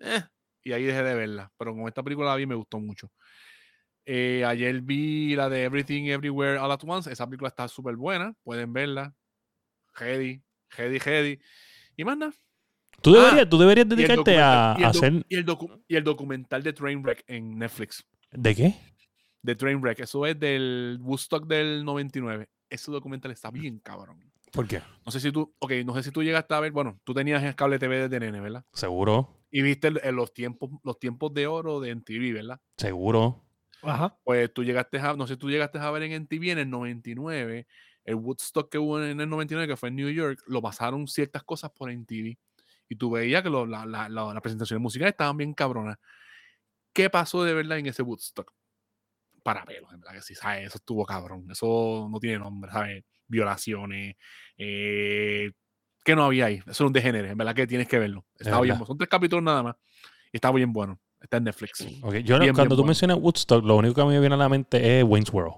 [0.00, 0.22] eh,
[0.64, 1.52] y ahí dejé de verla.
[1.56, 3.10] Pero con esta película la vi me gustó mucho.
[4.04, 7.10] Eh, ayer vi la de Everything Everywhere All At Once.
[7.12, 8.34] Esa película está súper buena.
[8.42, 9.14] Pueden verla.
[9.98, 10.42] Heady,
[10.76, 11.38] heady, heady.
[11.96, 12.32] Y más nada.
[13.02, 15.24] Tú deberías, Ah, tú deberías dedicarte a, y hacer...
[15.28, 15.46] y el,
[15.88, 18.04] y el documental de Trainwreck en Netflix.
[18.32, 18.74] ¿De qué?
[19.42, 20.00] de Trainwreck.
[20.00, 22.48] Eso es del Woodstock del 99.
[22.68, 24.30] Ese documental está bien cabrón.
[24.52, 24.82] ¿Por qué?
[25.06, 27.42] No sé si tú, ok, no sé si tú llegaste a ver, bueno, tú tenías
[27.42, 28.64] el cable TV desde nene, ¿verdad?
[28.74, 32.60] Seguro, Y viste el- el- los tiempos, los tiempos de oro de NTV, ¿verdad?
[32.76, 33.44] seguro.
[33.82, 34.14] Ajá.
[34.24, 37.66] Pues tú llegaste a, no sé, tú llegaste a ver en NTV en el 99,
[38.04, 41.42] el Woodstock que hubo en el 99, que fue en New York, lo pasaron ciertas
[41.44, 42.36] cosas por NTV.
[42.90, 45.96] Y tú veías que lo- la, la, la- las presentaciones musicales estaban bien cabronas.
[46.92, 48.52] ¿Qué pasó de verdad en ese Woodstock?
[49.42, 50.66] Para pelos, en verdad que sí, ¿sabes?
[50.66, 51.46] Eso estuvo cabrón.
[51.50, 53.04] Eso no tiene nombre, ¿sabes?
[53.26, 54.16] Violaciones.
[54.58, 55.50] Eh,
[56.04, 56.62] ¿Qué no había ahí?
[56.66, 58.24] Eso era un degenere, en verdad que tienes que verlo.
[58.38, 59.76] Está bien, son tres capítulos nada más.
[60.32, 60.98] Y está bien bueno.
[61.20, 61.80] Está en Netflix.
[62.02, 62.84] Ok, Yo Bien, cuando bien tú bueno.
[62.86, 65.54] mencionas Woodstock, lo único que a mí me viene a la mente es Wayne's World.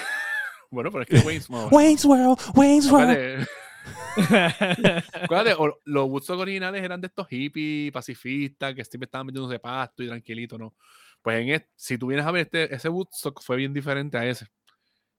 [0.72, 3.46] Bueno, pero es que Wayne's no, Wayne's World, Wayne's World.
[5.22, 10.08] Acuérdate, los Woodstock originales eran de estos hippies, pacifistas, que siempre estaban metiéndose pasto y
[10.08, 10.74] tranquilito, ¿no?
[11.22, 14.26] Pues en este, si tú vienes a ver este, ese Woodstock fue bien diferente a
[14.26, 14.46] ese.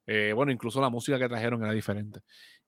[0.08, 2.22] Eh, bueno, incluso la música que trajeron era diferente.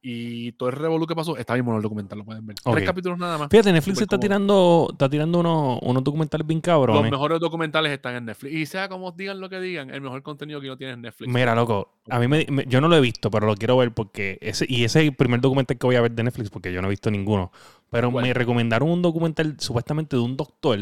[0.05, 2.57] Y todo el revolú que pasó, está bien bueno el documental, lo pueden ver.
[2.61, 3.47] Tres capítulos nada más.
[3.49, 7.09] Fíjate, Netflix está tirando, está tirando unos, unos documentales bien Los cabrones.
[7.09, 8.53] mejores documentales están en Netflix.
[8.53, 11.33] Y sea como digan lo que digan, el mejor contenido que no tiene en Netflix.
[11.33, 13.93] Mira, loco, a mí me, me- yo no lo he visto, pero lo quiero ver
[13.93, 16.73] porque ese, y ese es el primer documental que voy a ver de Netflix porque
[16.73, 17.53] yo no he visto ninguno.
[17.89, 20.79] Pero me recomendaron un documental supuestamente de un doctor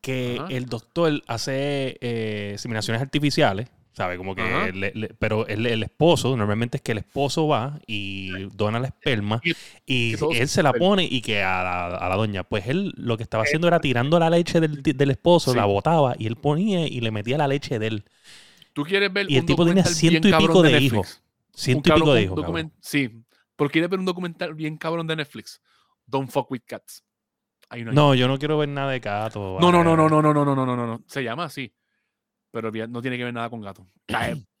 [0.00, 0.48] que Ajá.
[0.52, 2.56] el doctor hace eh,
[3.00, 4.16] artificiales, ¿sabe?
[4.16, 4.66] Como que, Ajá.
[4.68, 8.88] le- le- pero el, el esposo, normalmente es que el esposo va y dona la
[8.88, 9.40] esperma
[9.86, 13.16] Y- él se la pone y que a la, a la doña, pues él lo
[13.16, 15.56] que estaba haciendo era tirando la leche del, del esposo, Sí.
[15.58, 18.04] la botaba y él ponía y le metía la leche de él.
[18.72, 21.22] Tú quieres ver Y el tipo tenía ciento y pico de hijos.
[21.54, 22.40] Ciento y pico de hijos.
[22.80, 23.10] Sí,
[23.56, 25.60] porque quieres ver un documental bien cabrón de Netflix.
[26.06, 27.04] Don't fuck with cats.
[27.68, 27.92] Ahí no.
[27.92, 29.58] No, yo no quiero ver nada de gato.
[29.60, 31.02] no, no, no, no, no, no, no, no, no, no, no.
[31.06, 31.72] Se llama así.
[32.52, 33.86] Pero no tiene que ver nada con gato.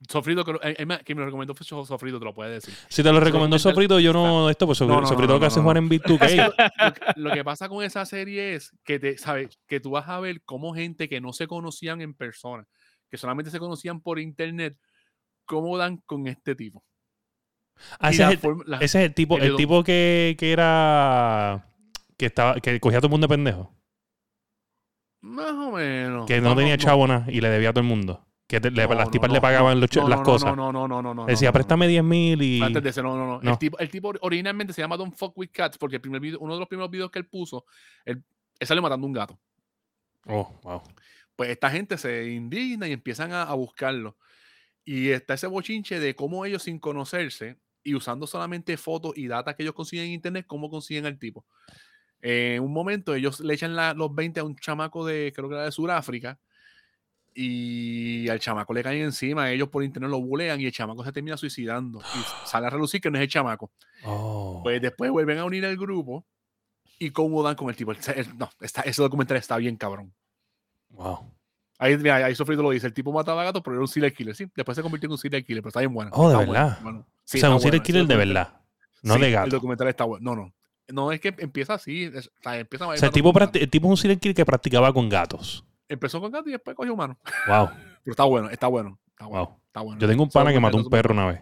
[0.08, 2.74] Sofrito, que, lo- eh, eh, que me lo recomendó fue Sofrito, te lo puede decir.
[2.88, 5.38] Si te lo recomendó Sofrito, yo no esto, pues No, no, no, Sofrito no, lo
[5.40, 5.78] que no, hace no, no.
[5.78, 6.46] en B2K.
[6.46, 10.08] lo, que- lo que pasa con esa serie es que te sabes que tú vas
[10.08, 12.64] a ver cómo gente que no se conocían en persona,
[13.10, 14.78] que solamente se conocían por internet,
[15.44, 16.82] cómo dan con este tipo.
[17.98, 21.68] Ah, ese, es el, forma- la- ese es el tipo, el tipo que, que era
[22.16, 23.74] que estaba, que cogía a todo el mundo de pendejo.
[25.22, 26.26] Más o menos.
[26.26, 28.26] Que no, tenía chavo nada y le debía a todo el mundo.
[28.46, 30.54] Que te- le- No, las no, tipas no, le pagaban los no, las no, cosas.
[30.56, 31.14] No, no, no, no, no.
[31.14, 31.54] no, Decía, no, no.
[31.54, 32.60] préstame 10 mil y.
[32.60, 33.40] Antes de ese, no, no, no.
[33.40, 33.52] No.
[33.52, 36.38] El, tipo, el tipo originalmente se llama Don't Fuck With Cats porque el primer video,
[36.40, 37.64] uno de los primeros videos que él puso,
[38.04, 38.22] él,
[38.58, 39.38] él sale matando un gato.
[40.26, 40.82] Oh, wow.
[41.36, 44.18] Pues esta gente se indigna y empiezan a, a buscarlo.
[44.84, 49.54] Y está ese bochinche de cómo ellos sin conocerse y usando solamente fotos y data
[49.54, 51.46] que ellos consiguen en internet, cómo consiguen al tipo.
[52.22, 55.48] Eh, en un momento ellos le echan la- los 20 a un chamaco de, creo
[55.48, 56.38] que era de Sudáfrica,
[57.34, 61.12] y al chamaco le caen encima, ellos por internet lo bulean y el chamaco se
[61.12, 62.00] termina suicidando.
[62.00, 62.02] Y
[62.46, 63.70] sale a relucir que no es el chamaco.
[64.04, 64.60] Oh.
[64.62, 66.24] Pues después vuelven a unir el grupo
[66.98, 67.92] y cómo dan con el tipo.
[67.92, 70.12] El- el- no, está, ese documental está bien cabrón.
[70.90, 71.30] wow.
[71.78, 74.36] Ahí, mira, ahí Sofrito lo dice, el tipo mataba gatos, pero era un serial killer,
[74.36, 74.46] sí.
[74.54, 76.12] Después se convirtió en un serial killer, pero está bien bueno.
[76.14, 76.78] Oh, ¿de bueno, verdad?
[76.80, 76.98] bueno.
[77.00, 78.60] o Sí, sea, está un serial bueno, killer de verdad.
[79.02, 79.50] No sí, de El gato.
[79.50, 80.32] documental está bueno.
[80.36, 80.54] No, no.
[80.92, 82.04] No es que empieza así.
[82.04, 84.34] es- o sea, empieza a O sea, el tipo, el tipo es un serial killer
[84.36, 85.64] que practicaba con gatos.
[85.88, 87.18] Empezó con gato y después cogió humano.
[87.48, 87.70] Wow.
[88.04, 88.98] Pero está bueno, está bueno.
[89.10, 89.44] Está bueno.
[89.46, 89.58] Wow.
[89.66, 90.00] Está bueno.
[90.00, 91.40] Yo tengo un pana que mató un perro una vez.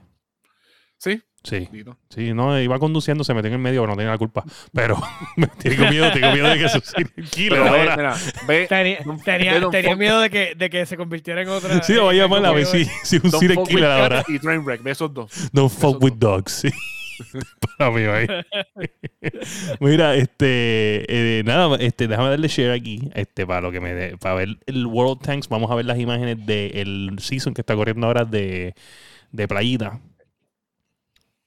[0.99, 1.67] Sí, Sí.
[2.11, 4.45] Sí, no, iba conduciendo, se metió en el medio, pero no tenía la culpa.
[4.75, 5.01] Pero
[5.59, 7.97] tengo miedo, tengo miedo de que sea un serial killer Pero ve, ahora.
[7.97, 8.67] mira, ve.
[8.69, 11.83] Tenía, tenía- tenía miedo de que, de que se convirtiera en otra.
[11.83, 14.23] Sí, lo voy a llamar ver si, si es un serial killer ahora.
[14.29, 15.49] Y Trainwreck, ve esos dos.
[15.53, 16.31] Don't fuck with dos.
[16.37, 16.71] dogs, sí.
[17.79, 18.27] Para mí, ahí.
[19.81, 24.17] Mira, este, eh, nada, este, déjame darle share aquí, este, para lo que me dé-
[24.19, 28.07] para ver el World Tanks, vamos a ver las imágenes del season que está corriendo
[28.07, 28.75] ahora de,
[29.33, 30.01] de Playita.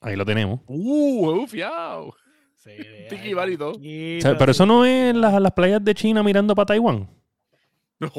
[0.01, 0.59] Ahí lo tenemos.
[0.67, 2.13] Uh, ufiao.
[2.55, 2.71] Sí,
[3.09, 3.69] Tiki ay, Bar y todo.
[3.69, 7.09] O tranquilo, sea, pero eso no es las, las playas de China mirando para Taiwán.
[7.99, 8.09] No,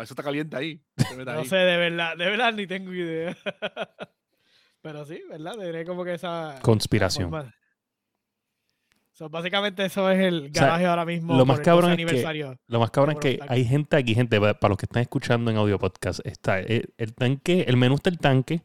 [0.00, 0.80] eso está caliente ahí.
[1.16, 1.46] Mete No ahí.
[1.46, 3.36] sé, de verdad, de verdad ni tengo idea.
[4.84, 5.52] Pero sí, ¿verdad?
[5.56, 6.58] Tendré como que esa.
[6.60, 7.30] Conspiración.
[7.30, 7.54] forma.
[9.16, 11.36] So, básicamente eso es el sea, garaje ahora mismo.
[11.36, 12.56] lo más por cabrón 12 es que-.
[12.66, 15.52] Lo más cabrón es que hay gente aquí, gente, pa- para los que están escuchando
[15.52, 18.62] en audio podcast, está eh, el tanque, el menú está el tanque,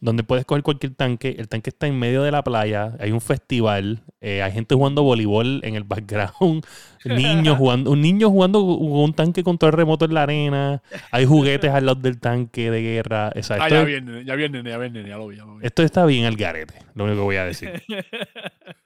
[0.00, 1.36] donde puedes coger cualquier tanque.
[1.38, 5.02] El tanque está en medio de la playa, hay un festival, eh, hay gente jugando
[5.02, 6.64] voleibol en el background,
[7.04, 11.84] niños jugando, un niño jugando un tanque control remoto en la arena, hay juguetes al
[11.84, 13.32] lado del tanque de guerra.
[13.36, 15.44] O sea, Ah, esto, ya es- viene, ya viene, ya viene, ya lo vi, ya
[15.44, 15.66] lo vi.
[15.66, 17.82] esto está bien al garete, lo único que voy a decir.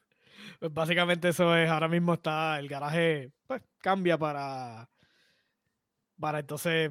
[0.64, 4.88] Pues básicamente eso es, ahora mismo está el garaje, pues cambia para,
[6.18, 6.90] para entonces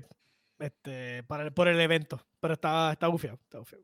[0.60, 2.24] este, para el- por el evento.
[2.40, 3.84] Pero está, está bufiado, está bufiado.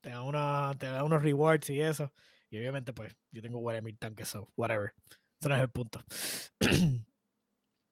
[0.00, 2.10] Te da, una, te unos rewards y eso.
[2.48, 4.94] Y obviamente, pues, yo tengo Warhammer tanque, so, whatever.
[5.38, 6.02] Ese no es el punto.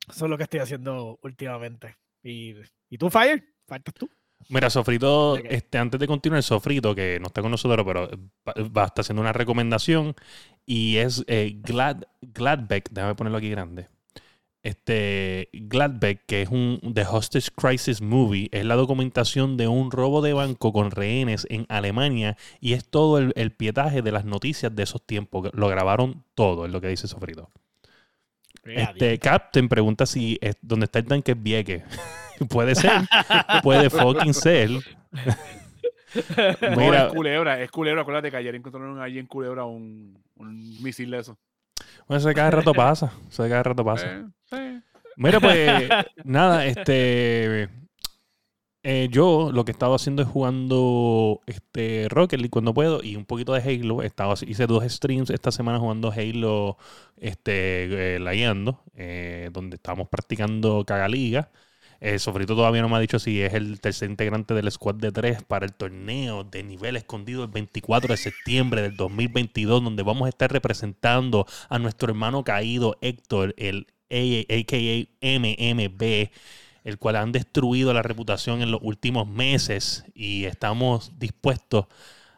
[0.08, 1.98] Eso es lo que estoy haciendo últimamente.
[2.22, 2.54] ¿Y,
[2.88, 3.54] ¿y tú, Fire?
[3.66, 4.08] ¿Faltas tú?
[4.48, 8.08] Mira, Sofrito, este, antes de continuar, Sofrito, que no está con nosotros, pero
[8.46, 10.14] va, estar haciendo una recomendación
[10.64, 13.88] y es eh, Glad, Gladbeck, déjame ponerlo aquí grande.
[14.62, 20.22] Este, Gladbeck, que es un The Hostage Crisis Movie, es la documentación de un robo
[20.22, 24.74] de banco con rehenes en Alemania y es todo el, el pietaje de las noticias
[24.74, 25.50] de esos tiempos.
[25.52, 27.50] Lo grabaron todo, es lo que dice Sofrito.
[28.68, 31.84] Este, Captain pregunta si es, donde está el tanque es Vieque.
[32.50, 32.92] puede ser,
[33.62, 34.70] puede fucking ser.
[34.70, 34.80] No,
[36.76, 38.02] Mira, es culebra, es culebra.
[38.02, 41.38] Acuérdate que ayer encontraron allí en culebra un, un misil de eso.
[42.06, 43.12] bueno, eso de cada rato pasa.
[43.28, 44.24] Eso de cada rato pasa.
[44.52, 44.80] Eh.
[45.16, 45.88] Mira, pues,
[46.24, 47.68] nada, este.
[48.90, 53.16] Eh, yo lo que he estado haciendo es jugando este Rocket League cuando puedo y
[53.16, 54.02] un poquito de Halo.
[54.02, 54.10] He
[54.46, 56.78] hice dos streams esta semana jugando Halo,
[57.18, 61.50] este, eh, eh, donde estábamos practicando Cagaliga.
[62.00, 65.12] Eh, Sofrito todavía no me ha dicho si es el tercer integrante del squad de
[65.12, 70.24] tres para el torneo de nivel escondido el 24 de septiembre del 2022, donde vamos
[70.24, 75.38] a estar representando a nuestro hermano caído Héctor, el a.k.a.
[75.38, 76.30] MMB,
[76.88, 81.84] el cual han destruido la reputación en los últimos meses y estamos dispuestos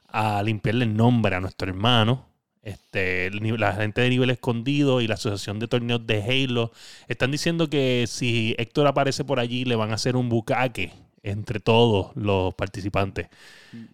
[0.09, 2.27] a limpiarle el nombre a nuestro hermano.
[2.61, 6.73] Este, la gente de nivel escondido y la asociación de torneos de Halo
[7.07, 11.61] están diciendo que si Héctor aparece por allí le van a hacer un bucaque entre
[11.61, 13.29] todos los participantes.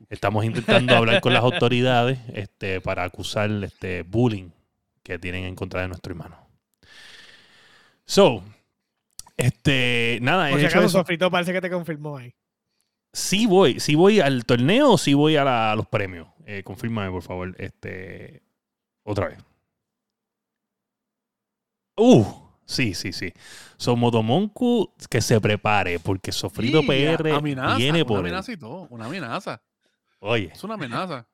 [0.09, 4.49] Estamos intentando hablar con las autoridades este, para acusar este bullying
[5.03, 6.39] que tienen en contra de nuestro hermano.
[8.07, 8.43] So,
[9.37, 10.89] este, nada, Por si acaso.
[10.89, 12.35] Sofrito parece que te confirmó ahí.
[13.13, 16.29] Sí voy, sí voy al torneo o sí voy a, la- a los premios.
[16.45, 17.55] Eh, confírmame, por favor.
[17.59, 18.43] Este,
[19.05, 19.39] otra vez.
[21.97, 22.25] Uh,
[22.65, 23.33] sí, sí, sí.
[23.79, 28.27] So, Motomonku, que se prepare, porque Sofrito Y, PR amenaza, viene una por él.
[28.27, 29.63] amenaza y todo, una amenaza.
[30.21, 31.27] Oye, Es una amenaza.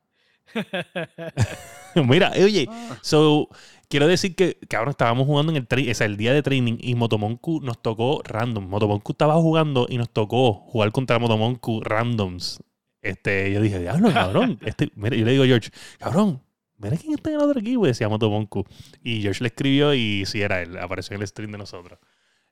[1.94, 3.48] mira, oye, Ah, So,
[3.92, 6.78] quiero decir que, cabrón, estábamos jugando en el, tra- o sea, el día de training
[6.80, 8.66] y Motomonku nos tocó random.
[8.66, 12.62] Motomonku estaba jugando y nos tocó jugar contra Motomonku randoms.
[13.02, 14.58] Este, yo dije, diablo, cabrón.
[14.64, 16.40] Este, mira, yo le digo a George, cabrón,
[16.78, 17.84] mira quién está en el otro equipo.
[17.84, 18.64] Y decía Motomonku.
[19.02, 21.98] Y George le escribió y sí era él, apareció en el stream de nosotros.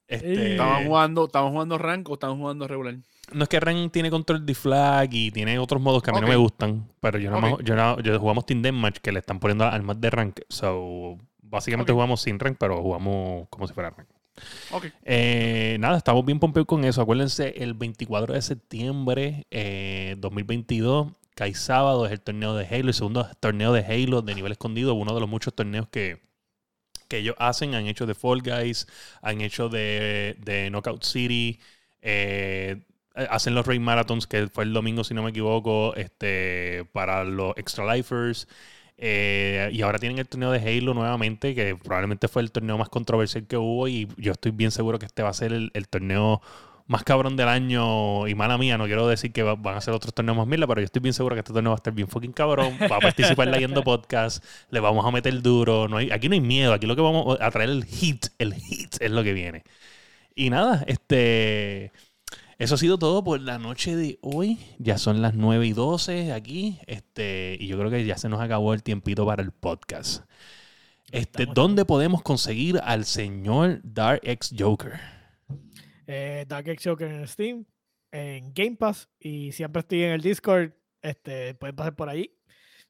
[0.06, 2.96] Este, ¿Estaban jugando, estaban jugando rank o estaban jugando regular?
[3.32, 6.20] no es que Ren tiene control de flag y tiene otros modos que a mí
[6.20, 9.38] no me gustan, pero yo no, yo no- yo jugamos Team Deathmatch que le están
[9.38, 10.40] poniendo armas de rank.
[10.48, 11.16] So,
[11.50, 14.08] básicamente jugamos sin rank, pero jugamos como si fuera rank.
[14.70, 14.86] Ok.
[15.04, 17.02] Eh, nada, estamos bien pompeos con eso.
[17.02, 22.94] Acuérdense, el 24 de septiembre eh, 2022, cae sábado, es el torneo de Halo, el
[22.94, 26.20] segundo torneo de Halo de nivel escondido, uno de los muchos torneos que,
[27.08, 27.74] que ellos hacen.
[27.74, 28.86] Han hecho de Fall Guys,
[29.20, 31.60] han hecho de, de Knockout City,
[32.00, 32.82] eh,
[33.14, 37.56] hacen los Raid Marathons, que fue el domingo, si no me equivoco, este, para los
[37.56, 38.48] Extra Lifers.
[39.02, 42.90] Eh, y ahora tienen el torneo de Halo nuevamente, que probablemente fue el torneo más
[42.90, 43.88] controversial que hubo.
[43.88, 46.42] Y yo estoy bien seguro que este va a ser el, torneo
[46.86, 48.28] más cabrón del año.
[48.28, 50.66] Y mala mía, no quiero decir que va- van a ser otros torneos más mierda,
[50.66, 52.76] pero yo estoy bien seguro que este torneo va a estar bien fucking cabrón.
[52.90, 55.88] Va a participar leyendo podcast, le vamos a meter duro.
[55.88, 58.54] No hay, aquí no hay miedo, aquí lo que vamos a traer el hit, el
[58.54, 59.64] hit es lo que viene.
[60.34, 61.92] Y nada, este.
[62.60, 64.58] Eso ha sido todo por la noche de hoy.
[64.78, 66.78] Ya son las 9 y 12 aquí.
[66.86, 70.26] Este, y yo creo que ya se nos acabó el tiempito para el podcast.
[71.10, 75.00] Este, ¿Dónde podemos conseguir al señor Dark X Joker?
[76.06, 77.64] eh, Dark X Joker en Steam,
[78.12, 80.72] en Game Pass y siempre estoy en el Discord.
[81.00, 82.30] Este, pueden pasar por allí.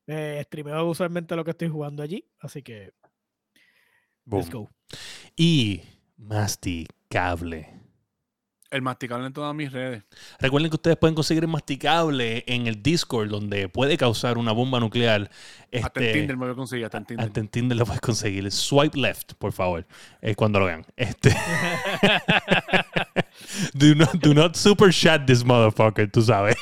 [0.08, 2.92] Eh, streameo usualmente lo que estoy jugando allí, así que
[4.26, 4.64] let's Boom.
[4.64, 4.70] go.
[5.36, 5.82] Y
[6.16, 7.79] masticable.
[8.70, 10.04] El masticable en todas mis redes.
[10.38, 14.78] Recuerden que ustedes pueden conseguir el masticable en el Discord, donde puede causar una bomba
[14.78, 15.28] nuclear.
[15.82, 17.26] Hasta en Este, Tinder me a conseguir, hasta en Tinder.
[17.26, 18.50] Hasta en Tinder lo puedes conseguir.
[18.52, 19.84] Swipe left, por favor,
[20.22, 20.86] eh, cuando lo vean.
[20.96, 21.30] Este.
[23.74, 26.56] do, not, do not super chat this motherfucker, tú sabes.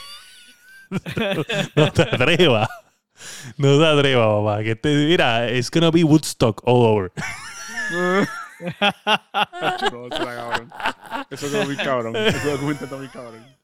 [1.76, 2.68] no te atrevas.
[3.56, 4.62] No te atrevas, papá.
[4.62, 7.12] Que te, mira, it's gonna be Woodstock all over.
[8.60, 10.70] No, eso era cabrón.
[11.30, 12.12] Eso quedó muy cabrón.
[12.44, 13.58] Documento está muy cabrón.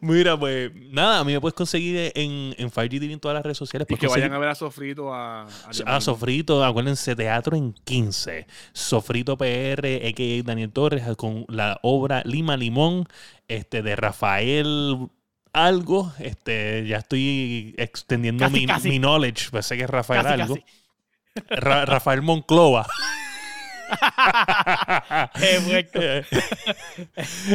[0.00, 3.42] Mira, pues nada, a mí me puedes conseguir en, en 5G TV en todas las
[3.42, 3.86] redes sociales.
[3.90, 5.46] Y que vayan a ver a Sofrito a...
[5.86, 6.00] a.
[6.00, 8.46] Sofrito, acuérdense, teatro en 15.
[8.72, 10.42] Sofrito PR, a.k.a.
[10.44, 13.06] Daniel Torres, con la obra Lima Limón
[13.48, 15.08] este, de Rafael
[15.52, 16.12] algo.
[16.20, 18.88] Este, ya estoy extendiendo Casi, mi, casi.
[18.90, 19.48] mi knowledge.
[19.50, 20.58] Pues sé que es Rafael Casi, algo.
[21.48, 22.86] Ra- Rafael Monclova.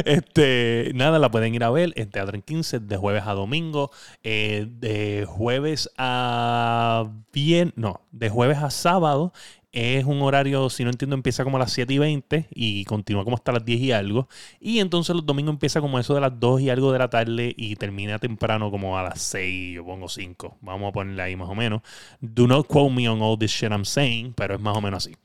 [0.04, 3.90] Este, nada, la pueden ir a ver en Teatro en 15 de jueves a domingo.
[4.22, 9.32] eh, de jueves a bien, no, de jueves a sábado.
[9.72, 13.24] Es un horario, si no entiendo, empieza como a las 7 y 20 y continúa
[13.24, 14.28] como hasta las 10 y algo.
[14.60, 17.54] Y entonces los domingos empieza como eso de las 2 y algo de la tarde
[17.56, 20.58] y termina temprano como a las 6, yo pongo 5.
[20.60, 21.80] Vamos a ponerle ahí más o menos.
[22.20, 25.06] Do not quote me on all this shit I'm saying, pero es más o menos
[25.06, 25.16] así.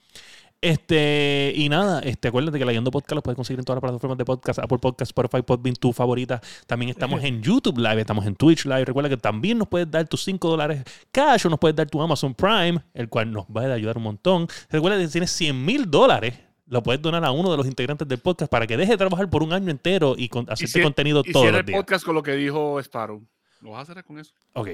[0.59, 3.89] Este, y nada, este, acuérdate que la Yendo Podcast lo puedes conseguir en todas las
[3.89, 6.41] plataformas de podcast, Apple Podcast, Spotify, Podbean, tu favorita.
[6.65, 8.85] También estamos en YouTube Live, estamos en Twitch Live.
[8.85, 12.01] Recuerda que también nos puedes dar tus 5 dólares cash o nos puedes dar tu
[12.01, 14.47] Amazon Prime, el cual nos va a ayudar un montón.
[14.69, 16.33] Recuerda que si tienes 100 mil dólares,
[16.65, 19.29] lo puedes donar a uno de los integrantes del podcast para que deje de trabajar
[19.29, 21.77] por un año entero y con, hacerte si- contenido Y cierra los el días.
[21.79, 23.21] podcast con lo que dijo Sparrow.
[23.61, 24.33] ¿Lo vas a hacer con eso?
[24.53, 24.69] Ok.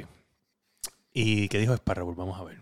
[1.14, 2.16] ¿Y qué dijo Sparrow?
[2.16, 2.58] Vamos a ver.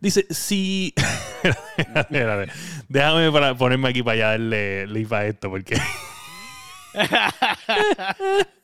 [0.00, 0.94] Dice, si...
[1.76, 2.52] Espérate,
[2.88, 5.76] Déjame para ponerme aquí para allá darle leave a esto, porque...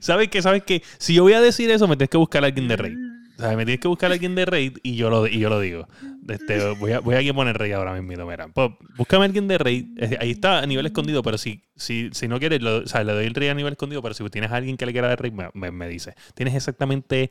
[0.00, 0.42] ¿Sabes qué?
[0.42, 0.82] ¿Sabes qué?
[0.98, 2.98] Si yo voy a decir eso, me tienes que buscar a alguien de Raid.
[3.38, 5.58] Sea, me tienes que buscar a alguien de Raid y yo lo, y yo lo
[5.58, 5.88] digo.
[6.28, 8.26] Este, voy, a, voy aquí a poner Raid ahora mismo.
[8.26, 9.86] Mira, Pop, búscame a alguien de Raid.
[10.20, 13.26] Ahí está a nivel escondido, pero si, si, si no quieres, o sea, le doy
[13.26, 15.32] el Raid a nivel escondido, pero si tienes a alguien que le quiera dar Raid,
[15.32, 16.14] me, me, me dice.
[16.34, 17.30] Tienes exactamente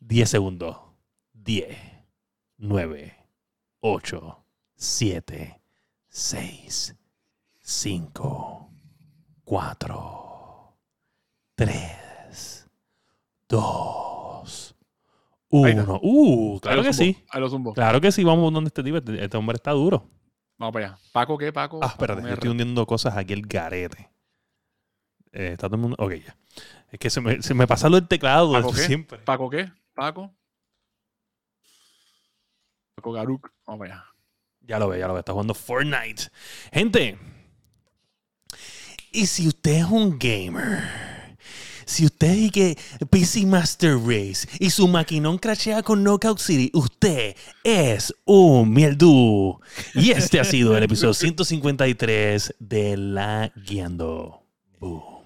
[0.00, 0.76] 10 segundos.
[1.32, 1.68] 10,
[2.58, 3.14] 9,
[3.80, 4.44] 8,
[4.74, 5.60] 7,
[6.08, 6.96] 6,
[7.60, 8.70] 5,
[9.44, 10.76] 4,
[11.54, 12.68] 3,
[13.48, 14.76] 2,
[15.52, 15.82] Ahí está.
[15.84, 16.00] 1.
[16.02, 17.16] Uh, claro que sí.
[17.30, 17.72] Ahí lo zumbo.
[17.72, 18.96] Claro que sí, vamos donde este tipo.
[18.98, 20.08] Este este hombre está duro.
[20.58, 20.98] Vamos para allá.
[21.12, 21.52] ¿Paco qué?
[21.52, 21.80] ¿Paco?
[21.82, 24.10] Ah, espérate, yo estoy hundiendo cosas aquí el garete.
[25.32, 25.96] Eh, está todo el mundo.
[26.00, 26.36] Ok, ya.
[26.90, 28.80] Es que se me, se me pasa lo del teclado ¿Paco qué?
[28.80, 29.18] siempre.
[29.18, 29.70] ¿Paco qué?
[29.94, 30.34] ¿Paco?
[32.96, 33.50] Paco Garuk.
[33.66, 34.04] Vamos allá.
[34.62, 35.20] Ya lo ve, ya lo ve.
[35.20, 36.30] Está jugando Fortnite.
[36.72, 37.18] Gente.
[39.12, 41.36] Y si usted es un gamer.
[41.84, 42.78] Si usted es que
[43.10, 49.60] PC Master Race y su maquinón crashea con Knockout City, usted es un mierdú.
[49.94, 54.42] Y este ha sido el episodio 153 de La Guiando.
[54.80, 55.16] Boom.